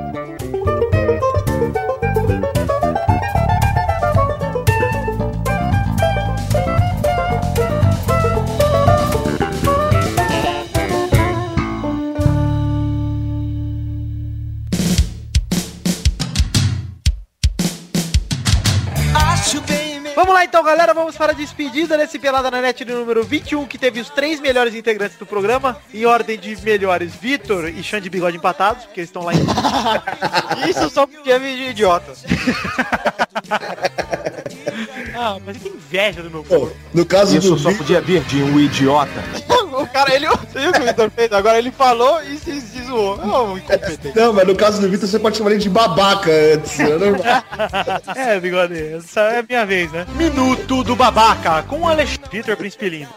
[20.15, 20.93] Vamos lá então, galera.
[20.93, 24.73] Vamos para a despedida desse Pelada na Net número 21, que teve os três melhores
[24.73, 25.77] integrantes do programa.
[25.93, 29.45] Em ordem de melhores, Vitor e Xande Bigode empatados, porque eles estão lá em...
[30.69, 32.13] Isso só vir de idiota.
[35.15, 36.75] Ah, mas que inveja do meu Pô, corpo.
[36.93, 39.11] no caso Isso do só podia vir de um idiota.
[39.75, 40.25] O cara, ele.
[40.25, 41.31] Você viu o que o Vitor fez?
[41.33, 43.19] Agora ele falou e se, se zoou.
[43.19, 44.13] Ô, incompetente.
[44.15, 46.79] Não, mas no caso do Vitor você pode chamar ele de babaca antes.
[46.79, 47.43] é normal.
[48.15, 50.05] É, Bigode, essa é a minha vez, né?
[50.15, 53.09] Minuto do Babaca, com o Alexandre Vitor Príncipe Lindo.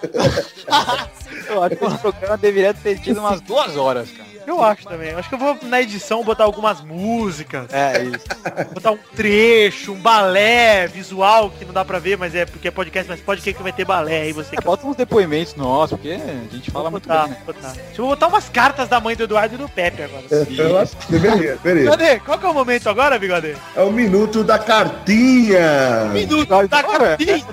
[1.48, 4.28] Eu acho que esse programa deveria ter tido umas duas horas, cara.
[4.46, 5.10] Eu acho também.
[5.10, 8.24] Eu acho que eu vou na edição botar algumas músicas, É, isso.
[8.72, 12.70] botar um trecho, um balé visual que não dá pra ver, mas é porque é
[12.70, 16.12] podcast, mas pode que vai ter balé aí você É, bota uns depoimentos nossos, porque
[16.12, 17.36] a gente fala Vou muito botar, bem, né?
[17.44, 17.72] vou botar.
[17.72, 20.24] Deixa eu botar umas cartas da mãe do Eduardo e do Pepe agora.
[20.56, 21.90] Eu acho que deveria, deveria.
[21.90, 22.20] Cadê?
[22.20, 23.54] Qual que é o momento agora, Bigode?
[23.76, 26.06] É o minuto da cartinha.
[26.12, 27.44] Minuto Vai, da cartinha.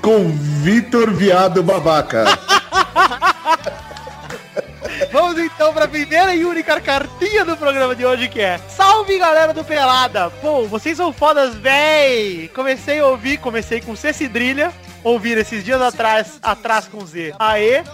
[0.00, 0.30] Com
[0.62, 2.24] Vitor Viado Babaca.
[5.12, 9.52] Vamos então pra primeira e única cartinha do programa de hoje que é Salve galera
[9.52, 10.30] do Pelada!
[10.40, 12.50] Pô, vocês são fodas, véi!
[12.54, 14.72] Comecei a ouvir, comecei com C Cidrilha,
[15.06, 17.84] ouvir esses dias atrás, atrás com Z, aê,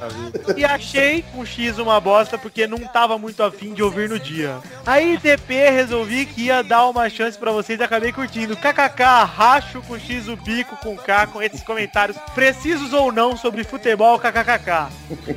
[0.57, 4.57] e achei com X uma bosta porque não tava muito afim de ouvir no dia.
[4.87, 8.57] Aí TP resolvi que ia dar uma chance pra vocês e acabei curtindo.
[8.57, 13.63] KKK, racho com X o bico com K com esses comentários precisos ou não sobre
[13.63, 14.89] futebol KKKK.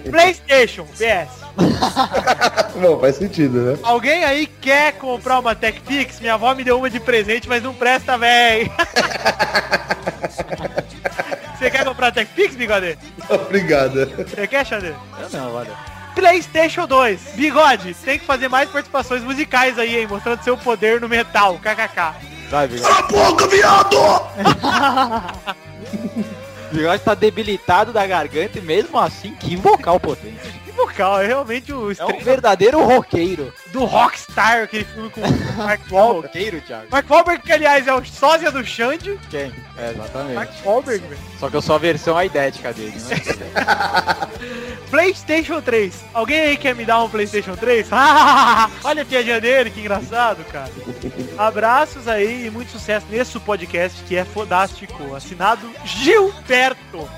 [0.09, 1.43] PlayStation, PS.
[2.81, 3.77] Bom, faz sentido, né?
[3.83, 6.21] Alguém aí quer comprar uma TechPix?
[6.21, 8.71] Minha avó me deu uma de presente, mas não presta, véi.
[11.65, 12.95] Você quer comprar TechPix, bigode?
[13.27, 14.05] Obrigado.
[14.05, 14.93] Você quer, Xander?
[15.19, 15.71] Eu não, olha.
[16.13, 17.19] PlayStation 2.
[17.33, 20.05] Bigode, tem que fazer mais participações musicais aí, hein?
[20.05, 21.57] Mostrando seu poder no metal.
[21.57, 22.13] KKK.
[22.51, 22.87] Vai, Bigode.
[22.87, 23.97] Cala a boca, viado!
[26.71, 30.37] O Bigode tá debilitado da garganta e mesmo assim, que vocal potente.
[30.65, 33.51] Que vocal, é realmente o É um verdadeiro roqueiro.
[33.75, 36.27] Do Rockstar, aquele filme com o Mark Wahlberg.
[36.27, 36.87] Roqueiro, Thiago.
[36.89, 39.19] Mark Wahlberg, que aliás é o sósia do Xande.
[39.29, 39.53] Quem?
[39.77, 40.33] É, exatamente.
[40.33, 41.21] Mark Wahlberg, velho.
[41.37, 43.15] Só que eu sou a versão aidética dele, né?
[44.89, 46.05] PlayStation 3.
[46.13, 47.89] Alguém aí quer me dar um PlayStation 3?
[48.83, 50.71] Olha a piadinha dele, que engraçado, cara.
[51.37, 55.13] Abraços aí e muito sucesso nesse podcast que é fodástico.
[55.13, 57.09] Assinado Gilberto.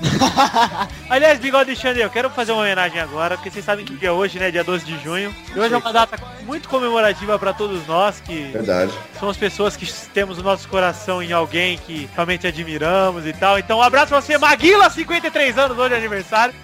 [1.08, 4.08] Aliás, Bigode e Xander, eu quero fazer uma homenagem agora, porque vocês sabem que dia
[4.08, 4.50] é hoje, né?
[4.50, 5.34] Dia 12 de junho.
[5.54, 6.18] E hoje é uma data
[6.48, 8.90] muito comemorativa pra todos nós que Verdade.
[9.20, 13.58] somos pessoas que temos o nosso coração em alguém que realmente admiramos e tal.
[13.58, 16.54] Então, um abraço pra você, Maguila, 53 anos, hoje é aniversário.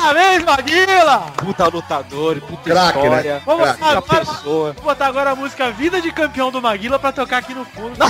[0.00, 1.18] Parabéns, Maguila!
[1.36, 3.04] Puta lutador, puta Craque, né?
[3.04, 3.42] história.
[3.44, 3.82] Vamos Craque.
[3.82, 4.72] lá, Puta pessoa.
[4.72, 7.96] Vou botar agora a música Vida de Campeão do Maguila pra tocar aqui no fundo.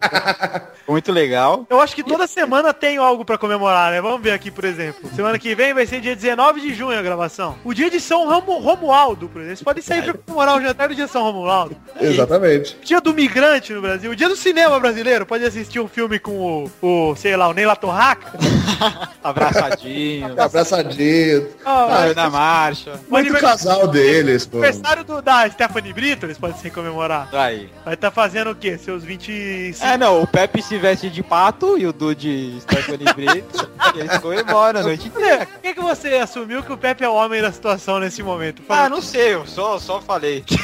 [0.87, 1.67] muito legal.
[1.69, 4.01] Eu acho que toda semana tem algo pra comemorar, né?
[4.01, 5.07] Vamos ver aqui, por exemplo.
[5.15, 7.57] Semana que vem vai ser dia 19 de junho a gravação.
[7.63, 9.57] O dia de São Romu- Romualdo, por exemplo.
[9.57, 11.75] Vocês podem sair pra comemorar o jantar do dia de São Romualdo.
[12.01, 12.75] Exatamente.
[12.83, 14.09] Dia do migrante no Brasil.
[14.09, 15.27] O dia do cinema brasileiro.
[15.27, 18.31] Pode assistir um filme com o, o sei lá, o Neila Torraca.
[19.21, 20.41] Abraçadinho.
[20.41, 21.47] Abraçadinho.
[21.65, 22.91] Ah, Ah, na marcha.
[22.91, 24.57] o Muito aniversário- casal deles, pô.
[24.59, 27.27] aniversário do, da Stephanie Brito, eles podem se comemorar.
[27.33, 27.69] Aí.
[27.83, 28.77] Vai estar fazendo o quê?
[28.77, 29.85] Seus 25...
[29.85, 33.69] É, não, o Pepe se veste de pato e o Du de Stephanie Brito.
[33.95, 35.45] e eles comemoram a noite inteira.
[35.45, 38.61] Por que, que você assumiu que o Pepe é o homem da situação nesse momento?
[38.69, 40.45] Ah, não sei, eu só, só falei.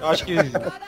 [0.00, 0.36] Eu acho que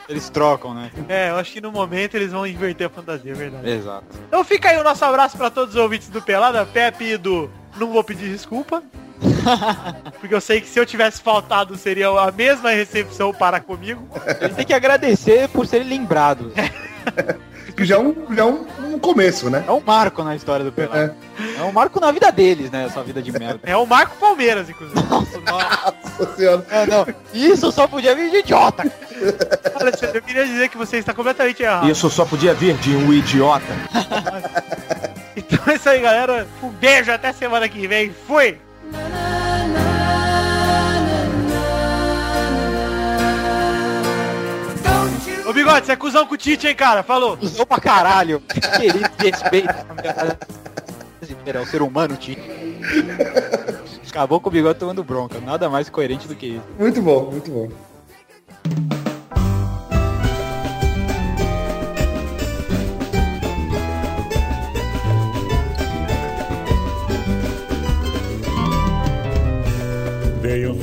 [0.07, 0.91] eles trocam, né?
[1.09, 3.69] É, eu acho que no momento eles vão inverter a fantasia, é verdade.
[3.69, 4.05] Exato.
[4.27, 7.49] Então fica aí o nosso abraço pra todos os ouvintes do Pelada, Pepe e do
[7.77, 8.83] Não Vou Pedir Desculpa.
[10.19, 14.07] Porque eu sei que se eu tivesse faltado seria a mesma recepção para comigo.
[14.39, 16.53] Ele tem que agradecer por serem lembrados.
[17.75, 19.63] Que já é um, já é um, um começo, né?
[19.65, 21.15] É um marco na história do Pelado.
[21.57, 22.85] É um marco na vida deles, né?
[22.85, 23.61] Essa vida de merda.
[23.63, 25.01] É o Marco Palmeiras, inclusive.
[25.09, 26.65] Nossa senhora.
[26.69, 27.07] É, não.
[27.33, 28.83] Isso só podia vir de idiota.
[29.79, 31.89] Alexandre, eu queria dizer que você está completamente errado.
[31.89, 33.63] Isso só podia vir de um idiota.
[35.39, 36.47] Então é isso aí, galera.
[36.61, 38.13] Um beijo, até semana que vem.
[38.27, 38.57] Fui!
[45.47, 47.01] Ô Bigode, você é cuzão com o Tite, hein, cara?
[47.01, 47.37] Falou.
[47.41, 48.41] Usou pra caralho.
[48.77, 49.73] Querido, respeito.
[51.45, 52.37] É o ser humano, tio.
[54.07, 55.39] Acabou com o bigode tomando bronca.
[55.39, 56.63] Nada mais coerente do que isso.
[56.77, 57.69] Muito bom, muito bom.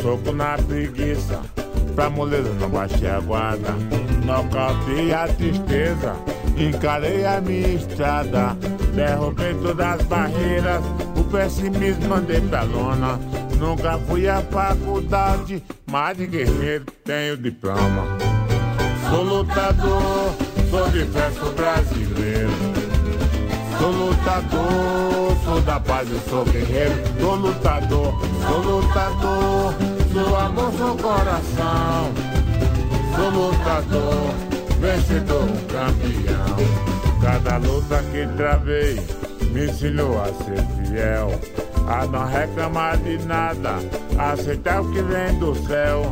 [0.06, 1.40] Soco na preguiça,
[1.96, 3.72] pra moleza não baixei a guarda.
[4.24, 6.14] Nocauteei a tristeza,
[6.56, 8.56] encarei a minha estrada.
[8.94, 10.84] Derrubei todas as barreiras,
[11.16, 13.18] o pessimismo mandei pra lona.
[13.58, 18.06] Nunca fui à faculdade, mas de guerreiro tenho diploma.
[19.10, 20.36] Sou lutador,
[20.70, 22.50] sou de verso brasileiro.
[23.78, 26.94] Sou lutador, sou da paz, eu sou guerreiro.
[27.20, 28.14] Sou lutador,
[28.46, 29.74] sou lutador,
[30.16, 32.12] sou amor, sou coração.
[33.14, 34.34] Sou lutador,
[34.80, 36.56] vencedor, campeão.
[37.20, 39.00] Cada luta que travei
[39.52, 41.38] me ensinou a ser fiel.
[41.86, 43.76] A não reclamar de nada,
[44.18, 46.02] aceitar o que vem do céu.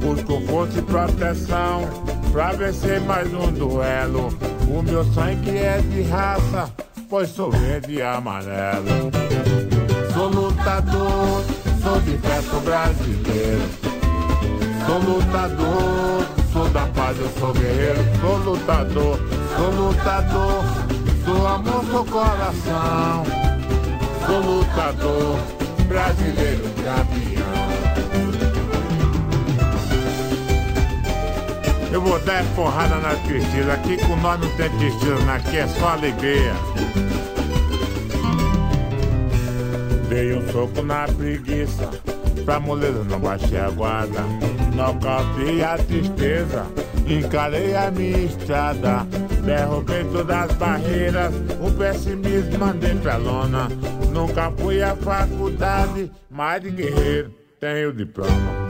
[0.00, 1.88] Busco força e proteção
[2.32, 4.28] pra vencer mais um duelo.
[4.68, 6.72] O meu sangue é de raça,
[7.08, 9.29] pois sou verde e amarelo.
[12.70, 13.68] Brasileiro.
[14.86, 17.98] Sou lutador, sou da paz, eu sou guerreiro.
[18.20, 19.18] Sou lutador,
[19.56, 20.64] sou lutador,
[21.24, 23.24] sou amor, sou coração.
[24.24, 25.38] Sou lutador,
[25.88, 27.70] brasileiro campeão.
[31.92, 33.72] Eu vou dar porrada na tristeza.
[33.72, 36.54] Aqui com nós não tem tristeza, aqui é só alegria.
[40.08, 41.90] Dei um soco na preguiça,
[42.40, 44.22] pra moleza não baixei a guarda.
[44.74, 46.66] Nocauteei a tristeza,
[47.06, 49.06] encarei a minha estrada.
[49.44, 53.68] Derrubei todas as barreiras, o pessimismo mandei pra lona.
[54.12, 58.68] Nunca fui à faculdade, mas de guerreiro tenho diploma.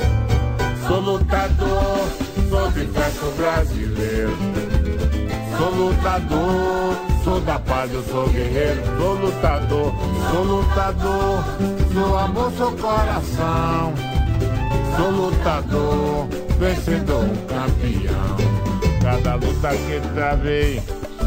[0.87, 2.09] Sou lutador,
[2.49, 4.37] sou de festa brasileiro.
[5.57, 8.83] Sou lutador, sou da paz, eu sou guerreiro.
[8.99, 9.93] Sou lutador,
[10.31, 11.45] sou lutador,
[11.93, 13.95] sou amor, sou coração.
[14.97, 16.27] Sou lutador,
[16.59, 18.61] vencedor, campeão.
[19.03, 20.83] Cada luta que travei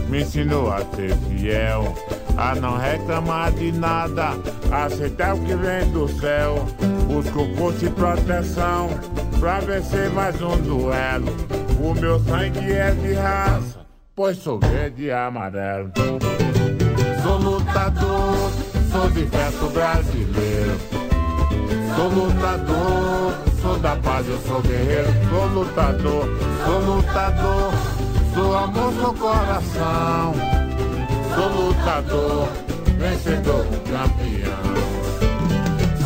[0.08, 1.96] me ensinou a ser fiel.
[2.38, 4.32] A não reclamar de nada,
[4.72, 6.66] aceitar o que vem do céu.
[7.08, 8.90] Busco força e proteção
[9.40, 11.36] pra vencer mais um duelo.
[11.80, 13.83] O meu sangue é de raça,
[14.16, 15.92] pois sou verde e amarelo.
[17.22, 18.52] Sou lutador,
[18.92, 20.78] sou de festa brasileiro.
[21.96, 25.08] Sou lutador, sou da paz, eu sou guerreiro.
[25.30, 26.28] Sou lutador,
[26.66, 27.74] sou lutador,
[28.34, 30.34] sou amor, sou coração.
[31.36, 32.48] Sou lutador,
[32.98, 34.74] vencedor, campeão.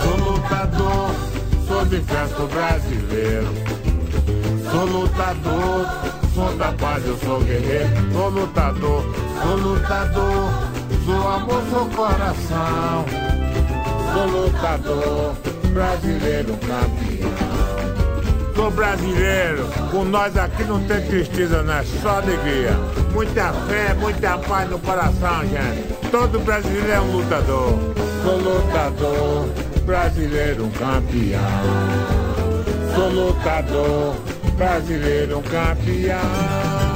[0.02, 1.12] Sou lutador,
[1.68, 3.48] sou de festa brasileiro.
[4.72, 7.90] Sou lutador, sou da paz, eu sou guerreiro.
[8.14, 9.04] Sou lutador,
[9.42, 10.54] sou lutador,
[11.04, 13.06] sou amor, sou coração.
[14.14, 15.36] Sou lutador,
[15.74, 17.58] brasileiro campeão.
[18.56, 22.78] Sou brasileiro, com nós aqui não tem tristeza, não é só alegria.
[23.14, 26.10] Muita fé, muita paz no coração, gente.
[26.12, 27.74] Todo brasileiro é um lutador.
[28.24, 29.50] Sou lutador,
[29.86, 31.42] brasileiro campeão.
[32.96, 34.16] Sou lutador,
[34.58, 36.87] brasileiro campeão.